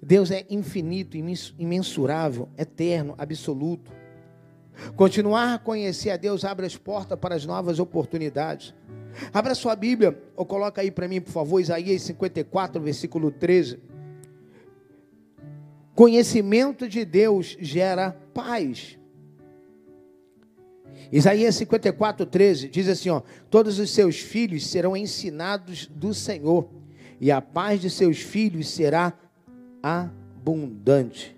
Deus 0.00 0.30
é 0.30 0.46
infinito, 0.48 1.16
imensurável, 1.58 2.48
eterno, 2.56 3.16
absoluto. 3.18 3.90
Continuar 4.94 5.54
a 5.54 5.58
conhecer 5.58 6.10
a 6.10 6.16
Deus 6.16 6.44
abre 6.44 6.66
as 6.66 6.76
portas 6.76 7.18
para 7.18 7.34
as 7.34 7.46
novas 7.46 7.78
oportunidades. 7.78 8.74
Abra 9.32 9.54
sua 9.54 9.74
Bíblia, 9.74 10.18
ou 10.36 10.44
coloca 10.44 10.80
aí 10.80 10.90
para 10.90 11.08
mim, 11.08 11.20
por 11.20 11.32
favor, 11.32 11.60
Isaías 11.60 12.02
54, 12.02 12.80
versículo 12.80 13.30
13. 13.30 13.78
Conhecimento 15.94 16.86
de 16.88 17.04
Deus 17.04 17.56
gera 17.58 18.12
paz. 18.34 18.98
Isaías 21.10 21.54
54, 21.54 22.26
13 22.26 22.68
diz 22.68 22.88
assim: 22.88 23.10
ó, 23.10 23.22
Todos 23.48 23.78
os 23.78 23.90
seus 23.90 24.20
filhos 24.20 24.66
serão 24.66 24.96
ensinados 24.96 25.86
do 25.86 26.12
Senhor, 26.12 26.68
e 27.20 27.30
a 27.30 27.40
paz 27.40 27.80
de 27.80 27.88
seus 27.88 28.18
filhos 28.18 28.68
será 28.68 29.14
abundante. 29.82 31.35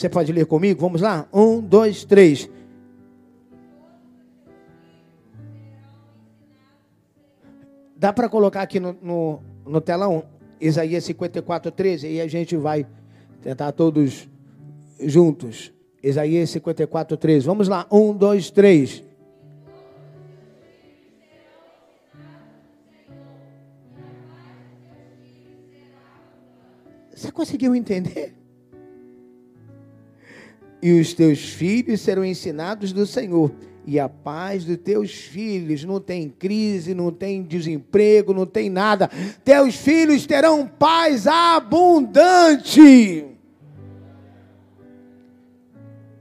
Você 0.00 0.08
pode 0.08 0.32
ler 0.32 0.46
comigo? 0.46 0.80
Vamos 0.80 1.02
lá? 1.02 1.28
Um, 1.30 1.60
dois, 1.60 2.06
três. 2.06 2.48
Dá 7.94 8.10
para 8.10 8.26
colocar 8.26 8.62
aqui 8.62 8.80
no, 8.80 8.94
no, 8.94 9.42
no 9.66 9.78
telão 9.78 10.24
Isaías 10.58 11.04
54, 11.04 11.70
13, 11.70 12.08
e 12.08 12.18
a 12.18 12.26
gente 12.26 12.56
vai 12.56 12.86
tentar 13.42 13.72
todos 13.72 14.26
juntos. 14.98 15.70
Isaías 16.02 16.48
54, 16.48 17.18
13. 17.18 17.44
Vamos 17.44 17.68
lá. 17.68 17.86
Um, 17.92 18.14
dois, 18.14 18.50
três. 18.50 19.04
Você 27.14 27.30
conseguiu 27.30 27.74
entender? 27.74 28.39
E 30.82 30.98
os 30.98 31.12
teus 31.12 31.40
filhos 31.40 32.00
serão 32.00 32.24
ensinados 32.24 32.92
do 32.92 33.06
Senhor. 33.06 33.52
E 33.86 33.98
a 33.98 34.08
paz 34.08 34.64
dos 34.64 34.76
teus 34.76 35.12
filhos 35.12 35.84
não 35.84 36.00
tem 36.00 36.28
crise, 36.28 36.94
não 36.94 37.10
tem 37.10 37.42
desemprego, 37.42 38.32
não 38.32 38.46
tem 38.46 38.70
nada. 38.70 39.08
Teus 39.44 39.76
filhos 39.76 40.26
terão 40.26 40.66
paz 40.66 41.26
abundante. 41.26 43.26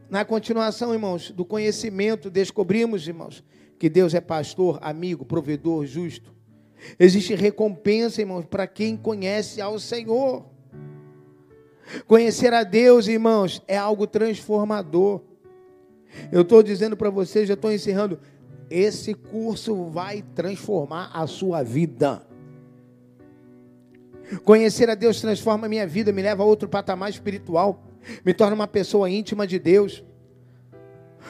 Na 0.09 0.25
continuação, 0.25 0.93
irmãos, 0.93 1.31
do 1.31 1.45
conhecimento, 1.45 2.31
descobrimos, 2.31 3.07
irmãos, 3.07 3.43
que 3.77 3.87
Deus 3.87 4.15
é 4.15 4.21
pastor, 4.21 4.79
amigo, 4.81 5.23
provedor, 5.23 5.85
justo. 5.85 6.33
Existe 6.97 7.35
recompensa, 7.35 8.21
irmãos, 8.21 8.45
para 8.45 8.65
quem 8.65 8.97
conhece 8.97 9.61
ao 9.61 9.77
Senhor. 9.77 10.45
Conhecer 12.07 12.53
a 12.53 12.63
Deus, 12.63 13.07
irmãos, 13.07 13.61
é 13.67 13.77
algo 13.77 14.05
transformador. 14.07 15.21
Eu 16.31 16.41
estou 16.41 16.63
dizendo 16.63 16.97
para 16.97 17.09
vocês, 17.09 17.47
já 17.47 17.53
estou 17.53 17.71
encerrando. 17.71 18.19
Esse 18.69 19.13
curso 19.13 19.85
vai 19.85 20.23
transformar 20.35 21.11
a 21.13 21.25
sua 21.27 21.63
vida. 21.63 22.21
Conhecer 24.43 24.89
a 24.89 24.95
Deus 24.95 25.21
transforma 25.21 25.65
a 25.65 25.69
minha 25.69 25.87
vida, 25.87 26.11
me 26.11 26.21
leva 26.21 26.43
a 26.43 26.45
outro 26.45 26.69
patamar 26.69 27.09
espiritual 27.09 27.83
me 28.23 28.33
torna 28.33 28.55
uma 28.55 28.67
pessoa 28.67 29.09
íntima 29.09 29.45
de 29.45 29.59
Deus. 29.59 30.03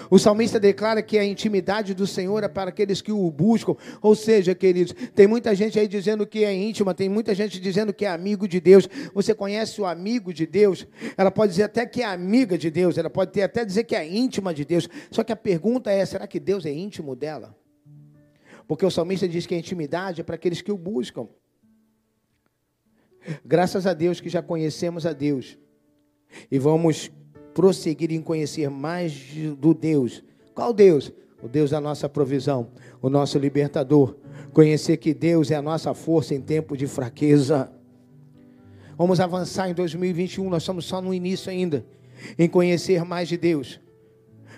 O 0.10 0.18
salmista 0.18 0.60
declara 0.60 1.02
que 1.02 1.18
a 1.18 1.26
intimidade 1.26 1.94
do 1.94 2.06
Senhor 2.06 2.44
é 2.44 2.48
para 2.48 2.70
aqueles 2.70 3.02
que 3.02 3.12
o 3.12 3.30
buscam. 3.32 3.76
Ou 4.02 4.16
seja, 4.16 4.54
queridos, 4.56 4.94
tem 5.14 5.28
muita 5.28 5.54
gente 5.56 5.80
aí 5.80 5.88
dizendo 5.88 6.26
que 6.26 6.44
é 6.44 6.54
íntima, 6.54 6.94
tem 6.94 7.10
muita 7.10 7.34
gente 7.34 7.60
dizendo 7.60 7.94
que 7.94 8.06
é 8.06 8.10
amigo 8.10 8.48
de 8.48 8.60
Deus. 8.60 8.88
Você 9.14 9.34
conhece 9.34 9.82
o 9.82 9.86
amigo 9.86 10.34
de 10.34 10.46
Deus? 10.46 10.88
Ela 11.18 11.32
pode 11.32 11.52
dizer 11.52 11.64
até 11.64 11.86
que 11.86 12.02
é 12.02 12.06
amiga 12.06 12.58
de 12.58 12.70
Deus, 12.70 12.98
ela 12.98 13.10
pode 13.10 13.42
até 13.42 13.66
dizer 13.66 13.84
que 13.84 13.96
é 13.96 14.08
íntima 14.08 14.54
de 14.54 14.66
Deus. 14.66 14.88
Só 15.12 15.24
que 15.24 15.32
a 15.32 15.36
pergunta 15.36 15.92
é: 15.92 16.06
será 16.06 16.28
que 16.28 16.40
Deus 16.40 16.66
é 16.66 16.72
íntimo 16.72 17.16
dela? 17.16 17.56
Porque 18.68 18.86
o 18.86 18.92
salmista 18.92 19.28
diz 19.28 19.46
que 19.48 19.56
a 19.56 19.58
intimidade 19.58 20.22
é 20.22 20.24
para 20.24 20.36
aqueles 20.36 20.62
que 20.62 20.72
o 20.72 20.78
buscam. 20.78 21.28
Graças 23.44 23.86
a 23.86 23.94
Deus 23.94 24.22
que 24.22 24.30
já 24.30 24.42
conhecemos 24.42 25.06
a 25.06 25.14
Deus. 25.14 25.58
E 26.52 26.60
vamos 26.60 27.12
prosseguir 27.60 28.10
em 28.14 28.22
conhecer 28.22 28.70
mais 28.70 29.12
do 29.58 29.74
Deus. 29.74 30.24
Qual 30.56 30.72
Deus? 30.72 31.12
O 31.44 31.48
Deus 31.50 31.72
da 31.72 31.82
nossa 31.82 32.08
provisão, 32.08 32.70
o 33.02 33.10
nosso 33.10 33.38
libertador. 33.38 34.16
Conhecer 34.54 34.96
que 34.96 35.14
Deus 35.14 35.52
é 35.52 35.56
a 35.56 35.62
nossa 35.62 35.94
força 35.94 36.34
em 36.34 36.40
tempo 36.40 36.78
de 36.78 36.88
fraqueza. 36.88 37.70
Vamos 38.98 39.20
avançar 39.20 39.70
em 39.70 39.74
2021, 39.74 40.50
nós 40.50 40.64
estamos 40.64 40.86
só 40.86 41.02
no 41.02 41.14
início 41.14 41.52
ainda, 41.52 41.86
em 42.38 42.48
conhecer 42.48 43.04
mais 43.04 43.28
de 43.28 43.36
Deus. 43.36 43.82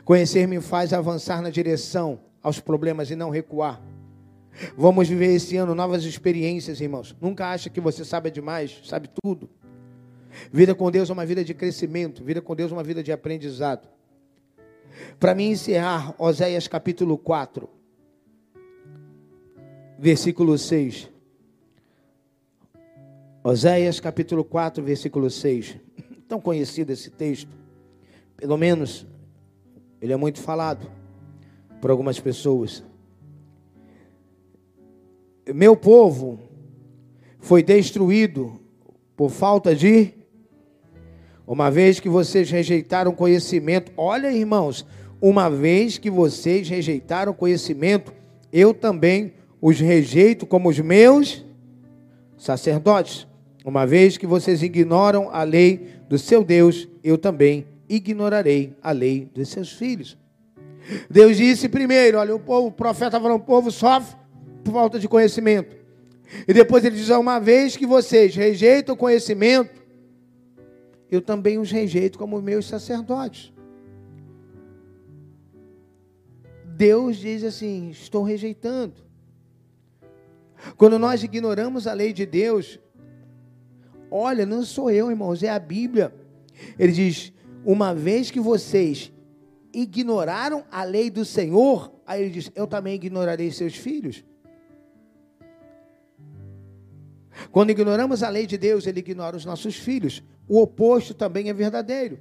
Conhecer 0.06 0.48
me 0.48 0.62
faz 0.62 0.94
avançar 0.94 1.42
na 1.42 1.50
direção 1.50 2.20
aos 2.40 2.60
problemas 2.60 3.10
e 3.10 3.16
não 3.16 3.32
recuar. 3.32 3.82
Vamos 4.78 5.10
viver 5.10 5.34
esse 5.34 5.58
ano 5.58 5.74
novas 5.74 6.04
experiências, 6.04 6.80
irmãos. 6.80 7.16
Nunca 7.20 7.48
acha 7.48 7.68
que 7.68 7.82
você 7.82 8.06
sabe 8.06 8.30
demais, 8.30 8.80
sabe 8.86 9.10
tudo. 9.24 9.50
Vida 10.52 10.74
com 10.74 10.90
Deus 10.92 11.10
é 11.10 11.14
uma 11.14 11.26
vida 11.26 11.44
de 11.44 11.54
crescimento, 11.54 12.24
vida 12.24 12.42
com 12.42 12.56
Deus 12.56 12.72
é 12.72 12.74
uma 12.74 12.84
vida 12.84 13.04
de 13.04 13.12
aprendizado. 13.12 13.88
Para 15.20 15.36
mim 15.36 15.52
encerrar, 15.52 16.16
Oséias 16.18 16.68
capítulo 16.68 17.18
4, 17.18 17.70
versículo 19.98 20.58
6. 20.58 21.10
Oséias 23.44 24.00
capítulo 24.00 24.44
4, 24.44 24.84
versículo 24.84 25.30
6. 25.30 25.78
Tão 26.28 26.40
conhecido 26.40 26.92
esse 26.92 27.10
texto. 27.10 27.56
Pelo 28.38 28.58
menos 28.58 29.06
ele 30.02 30.14
é 30.14 30.18
muito 30.18 30.40
falado 30.40 30.92
por 31.80 31.92
algumas 31.92 32.20
pessoas. 32.20 32.84
Meu 35.54 35.76
povo 35.76 36.40
foi 37.40 37.64
destruído 37.64 38.60
por 39.16 39.30
falta 39.30 39.76
de 39.76 40.14
uma 41.52 41.70
vez 41.70 42.00
que 42.00 42.08
vocês 42.08 42.50
rejeitaram 42.50 43.12
conhecimento, 43.12 43.92
olha, 43.98 44.32
irmãos, 44.32 44.86
uma 45.20 45.50
vez 45.50 45.98
que 45.98 46.10
vocês 46.10 46.70
rejeitaram 46.70 47.34
conhecimento, 47.34 48.14
eu 48.54 48.74
também 48.74 49.34
os 49.62 49.78
rejeito 49.78 50.46
como 50.46 50.70
os 50.70 50.80
meus 50.80 51.46
sacerdotes. 52.38 53.28
Uma 53.66 53.86
vez 53.86 54.16
que 54.16 54.26
vocês 54.26 54.64
ignoram 54.64 55.30
a 55.30 55.44
lei 55.44 55.90
do 56.08 56.18
seu 56.18 56.42
Deus, 56.42 56.88
eu 57.04 57.18
também 57.18 57.66
ignorarei 57.90 58.74
a 58.82 58.94
lei 58.94 59.30
dos 59.36 59.50
seus 59.50 59.74
filhos. 59.74 60.18
Deus 61.10 61.36
disse 61.36 61.68
primeiro: 61.68 62.18
olha, 62.18 62.34
o 62.34 62.40
povo, 62.40 62.68
o 62.68 62.72
profeta 62.72 63.20
falou, 63.20 63.36
o 63.36 63.42
povo 63.42 63.70
sofre 63.72 64.16
por 64.64 64.72
falta 64.72 64.98
de 64.98 65.10
conhecimento. 65.10 65.76
E 66.48 66.54
depois 66.54 66.86
ele 66.86 66.96
diz: 66.96 67.10
uma 67.10 67.40
vez 67.40 67.76
que 67.76 67.86
vocês 67.86 68.34
rejeitam 68.38 68.96
o 68.96 68.98
conhecimento, 68.98 69.81
eu 71.12 71.22
também 71.22 71.60
os 71.60 71.70
rejeito 71.70 72.18
como 72.18 72.42
meus 72.42 72.66
sacerdotes. 72.66 73.52
Deus 76.66 77.18
diz 77.18 77.44
assim: 77.44 77.90
estou 77.90 78.24
rejeitando. 78.24 78.96
Quando 80.78 80.98
nós 80.98 81.22
ignoramos 81.22 81.86
a 81.86 81.94
lei 81.94 82.14
de 82.14 82.26
Deus, 82.26 82.80
olha, 84.10 84.46
não 84.46 84.64
sou 84.64 84.90
eu, 84.90 85.12
irmãos, 85.12 85.44
é 85.44 85.50
a 85.50 85.60
Bíblia. 85.60 86.16
Ele 86.80 86.94
diz: 86.94 87.34
uma 87.66 87.94
vez 87.94 88.32
que 88.32 88.40
vocês 88.40 89.12
ignoraram 89.74 90.64
a 90.72 90.84
lei 90.84 91.10
do 91.10 91.26
Senhor, 91.26 91.94
aí 92.06 92.22
ele 92.22 92.32
diz: 92.32 92.50
eu 92.56 92.66
também 92.66 92.96
ignorarei 92.96 93.52
seus 93.52 93.76
filhos. 93.76 94.24
Quando 97.52 97.70
ignoramos 97.70 98.24
a 98.24 98.30
lei 98.30 98.46
de 98.46 98.58
Deus, 98.58 98.86
ele 98.86 99.00
ignora 99.00 99.36
os 99.36 99.46
nossos 99.46 99.76
filhos. 99.76 100.24
O 100.48 100.62
oposto 100.62 101.14
também 101.14 101.50
é 101.50 101.54
verdadeiro. 101.54 102.20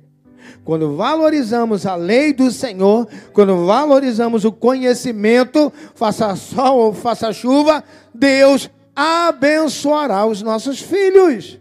Quando 0.64 0.96
valorizamos 0.96 1.86
a 1.86 1.94
lei 1.94 2.32
do 2.32 2.50
Senhor, 2.50 3.06
quando 3.32 3.66
valorizamos 3.66 4.44
o 4.44 4.52
conhecimento, 4.52 5.72
faça 5.94 6.34
sol 6.36 6.78
ou 6.78 6.92
faça 6.92 7.32
chuva, 7.32 7.84
Deus 8.14 8.70
abençoará 8.94 10.26
os 10.26 10.42
nossos 10.42 10.80
filhos. 10.80 11.60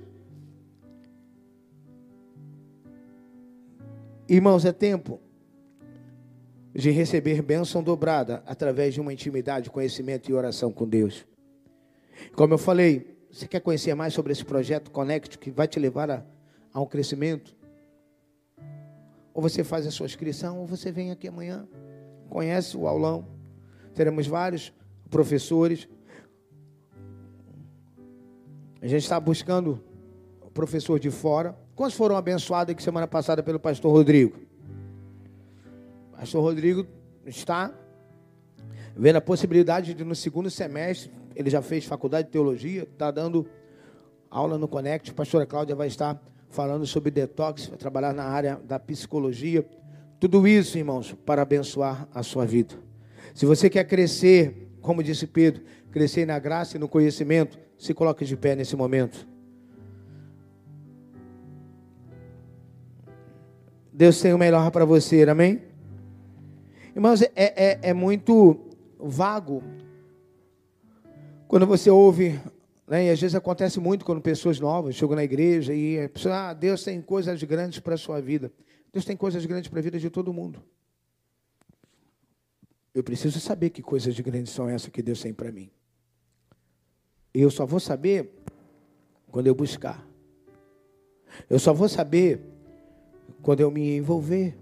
Irmãos, 4.28 4.64
é 4.64 4.72
tempo 4.72 5.20
de 6.74 6.92
receber 6.92 7.42
bênção 7.42 7.82
dobrada 7.82 8.44
através 8.46 8.94
de 8.94 9.02
uma 9.02 9.12
intimidade, 9.12 9.72
conhecimento 9.72 10.30
e 10.30 10.34
oração 10.34 10.72
com 10.72 10.88
Deus. 10.88 11.26
Como 12.36 12.54
eu 12.54 12.58
falei, 12.58 13.18
você 13.32 13.48
quer 13.48 13.60
conhecer 13.60 13.94
mais 13.94 14.14
sobre 14.14 14.32
esse 14.32 14.44
projeto 14.44 14.92
Connect 14.92 15.38
que 15.38 15.52
vai 15.52 15.68
te 15.68 15.80
levar 15.80 16.10
a, 16.10 16.24
a 16.74 16.82
um 16.82 16.86
crescimento? 16.86 17.56
Ou 19.34 19.42
você 19.42 19.64
faz 19.64 19.86
a 19.86 19.92
sua 19.92 20.06
inscrição, 20.06 20.60
ou 20.60 20.66
você 20.66 20.92
vem 20.92 21.12
aqui 21.12 21.28
amanhã, 21.28 21.68
conhece 22.30 22.76
o 22.76 22.88
aulão. 22.88 23.28
Teremos 23.94 24.28
vários 24.28 24.74
professores. 25.10 25.88
A 28.82 28.88
gente 28.88 29.04
está 29.04 29.20
buscando 29.20 29.84
professor 30.60 31.00
de 31.00 31.10
fora. 31.10 31.58
Quantos 31.74 31.96
foram 31.96 32.18
abençoados 32.18 32.74
aqui 32.74 32.84
semana 32.84 33.08
passada 33.08 33.42
pelo 33.42 33.58
pastor 33.58 33.94
Rodrigo? 33.94 34.38
Pastor 36.12 36.44
Rodrigo 36.44 36.86
está 37.26 37.74
vendo 38.94 39.16
a 39.16 39.22
possibilidade 39.22 39.94
de 39.94 40.04
no 40.04 40.14
segundo 40.14 40.50
semestre 40.50 41.10
ele 41.40 41.50
já 41.50 41.62
fez 41.62 41.86
faculdade 41.86 42.28
de 42.28 42.34
teologia, 42.34 42.84
está 42.84 43.10
dando 43.10 43.48
aula 44.30 44.58
no 44.58 44.68
Connect. 44.68 45.12
A 45.12 45.14
pastora 45.14 45.46
Cláudia 45.46 45.74
vai 45.74 45.88
estar 45.88 46.22
falando 46.50 46.86
sobre 46.86 47.10
detox, 47.12 47.68
vai 47.68 47.78
trabalhar 47.78 48.14
na 48.14 48.26
área 48.26 48.60
da 48.68 48.78
psicologia. 48.78 49.66
Tudo 50.20 50.46
isso, 50.46 50.78
irmãos, 50.78 51.16
para 51.26 51.42
abençoar 51.42 52.10
a 52.14 52.22
sua 52.24 52.46
vida. 52.46 52.76
Se 53.34 53.46
você 53.46 53.70
quer 53.70 53.86
crescer, 53.86 54.70
como 54.82 55.02
disse 55.02 55.26
Pedro, 55.26 55.64
crescer 55.94 56.26
na 56.26 56.38
graça 56.38 56.76
e 56.76 56.80
no 56.80 56.90
conhecimento, 56.90 57.58
se 57.78 57.94
coloque 57.94 58.26
de 58.26 58.36
pé 58.36 58.54
nesse 58.54 58.76
momento. 58.76 59.26
Deus 63.94 64.20
tem 64.20 64.34
o 64.34 64.38
melhor 64.38 64.70
para 64.72 64.84
você, 64.84 65.24
amém? 65.24 65.62
Irmãos, 66.94 67.22
é, 67.22 67.32
é, 67.34 67.80
é 67.82 67.94
muito 67.94 68.60
vago 69.00 69.64
quando 71.50 71.66
você 71.66 71.90
ouve, 71.90 72.40
né, 72.88 73.08
e 73.08 73.10
às 73.10 73.20
vezes 73.20 73.34
acontece 73.34 73.80
muito 73.80 74.06
quando 74.06 74.22
pessoas 74.22 74.60
novas 74.60 74.94
chegam 74.94 75.16
na 75.16 75.24
igreja 75.24 75.74
e 75.74 76.00
a 76.00 76.08
pessoa, 76.08 76.50
ah, 76.50 76.54
Deus 76.54 76.84
tem 76.84 77.02
coisas 77.02 77.42
grandes 77.42 77.80
para 77.80 77.96
a 77.96 77.98
sua 77.98 78.22
vida. 78.22 78.54
Deus 78.94 79.04
tem 79.04 79.18
coisas 79.18 79.44
grandes 79.48 79.68
para 79.68 79.80
a 79.80 79.82
vida 79.82 79.98
de 79.98 80.12
todo 80.12 80.32
mundo. 80.32 80.62
Eu 82.94 83.04
preciso 83.04 83.40
saber 83.40 83.72
que 83.72 83.82
coisas 83.82 84.20
grandes 84.20 84.54
são 84.54 84.70
essas 84.70 84.90
que 84.90 85.02
Deus 85.02 85.20
tem 85.24 85.34
para 85.34 85.52
mim. 85.52 85.72
Eu 87.34 87.50
só 87.50 87.66
vou 87.66 87.80
saber 87.80 88.30
quando 89.32 89.48
eu 89.48 89.56
buscar. 89.56 90.08
Eu 91.50 91.58
só 91.58 91.74
vou 91.74 91.90
saber 91.90 92.42
quando 93.42 93.62
eu 93.62 93.72
me 93.72 93.98
envolver. 93.98 94.56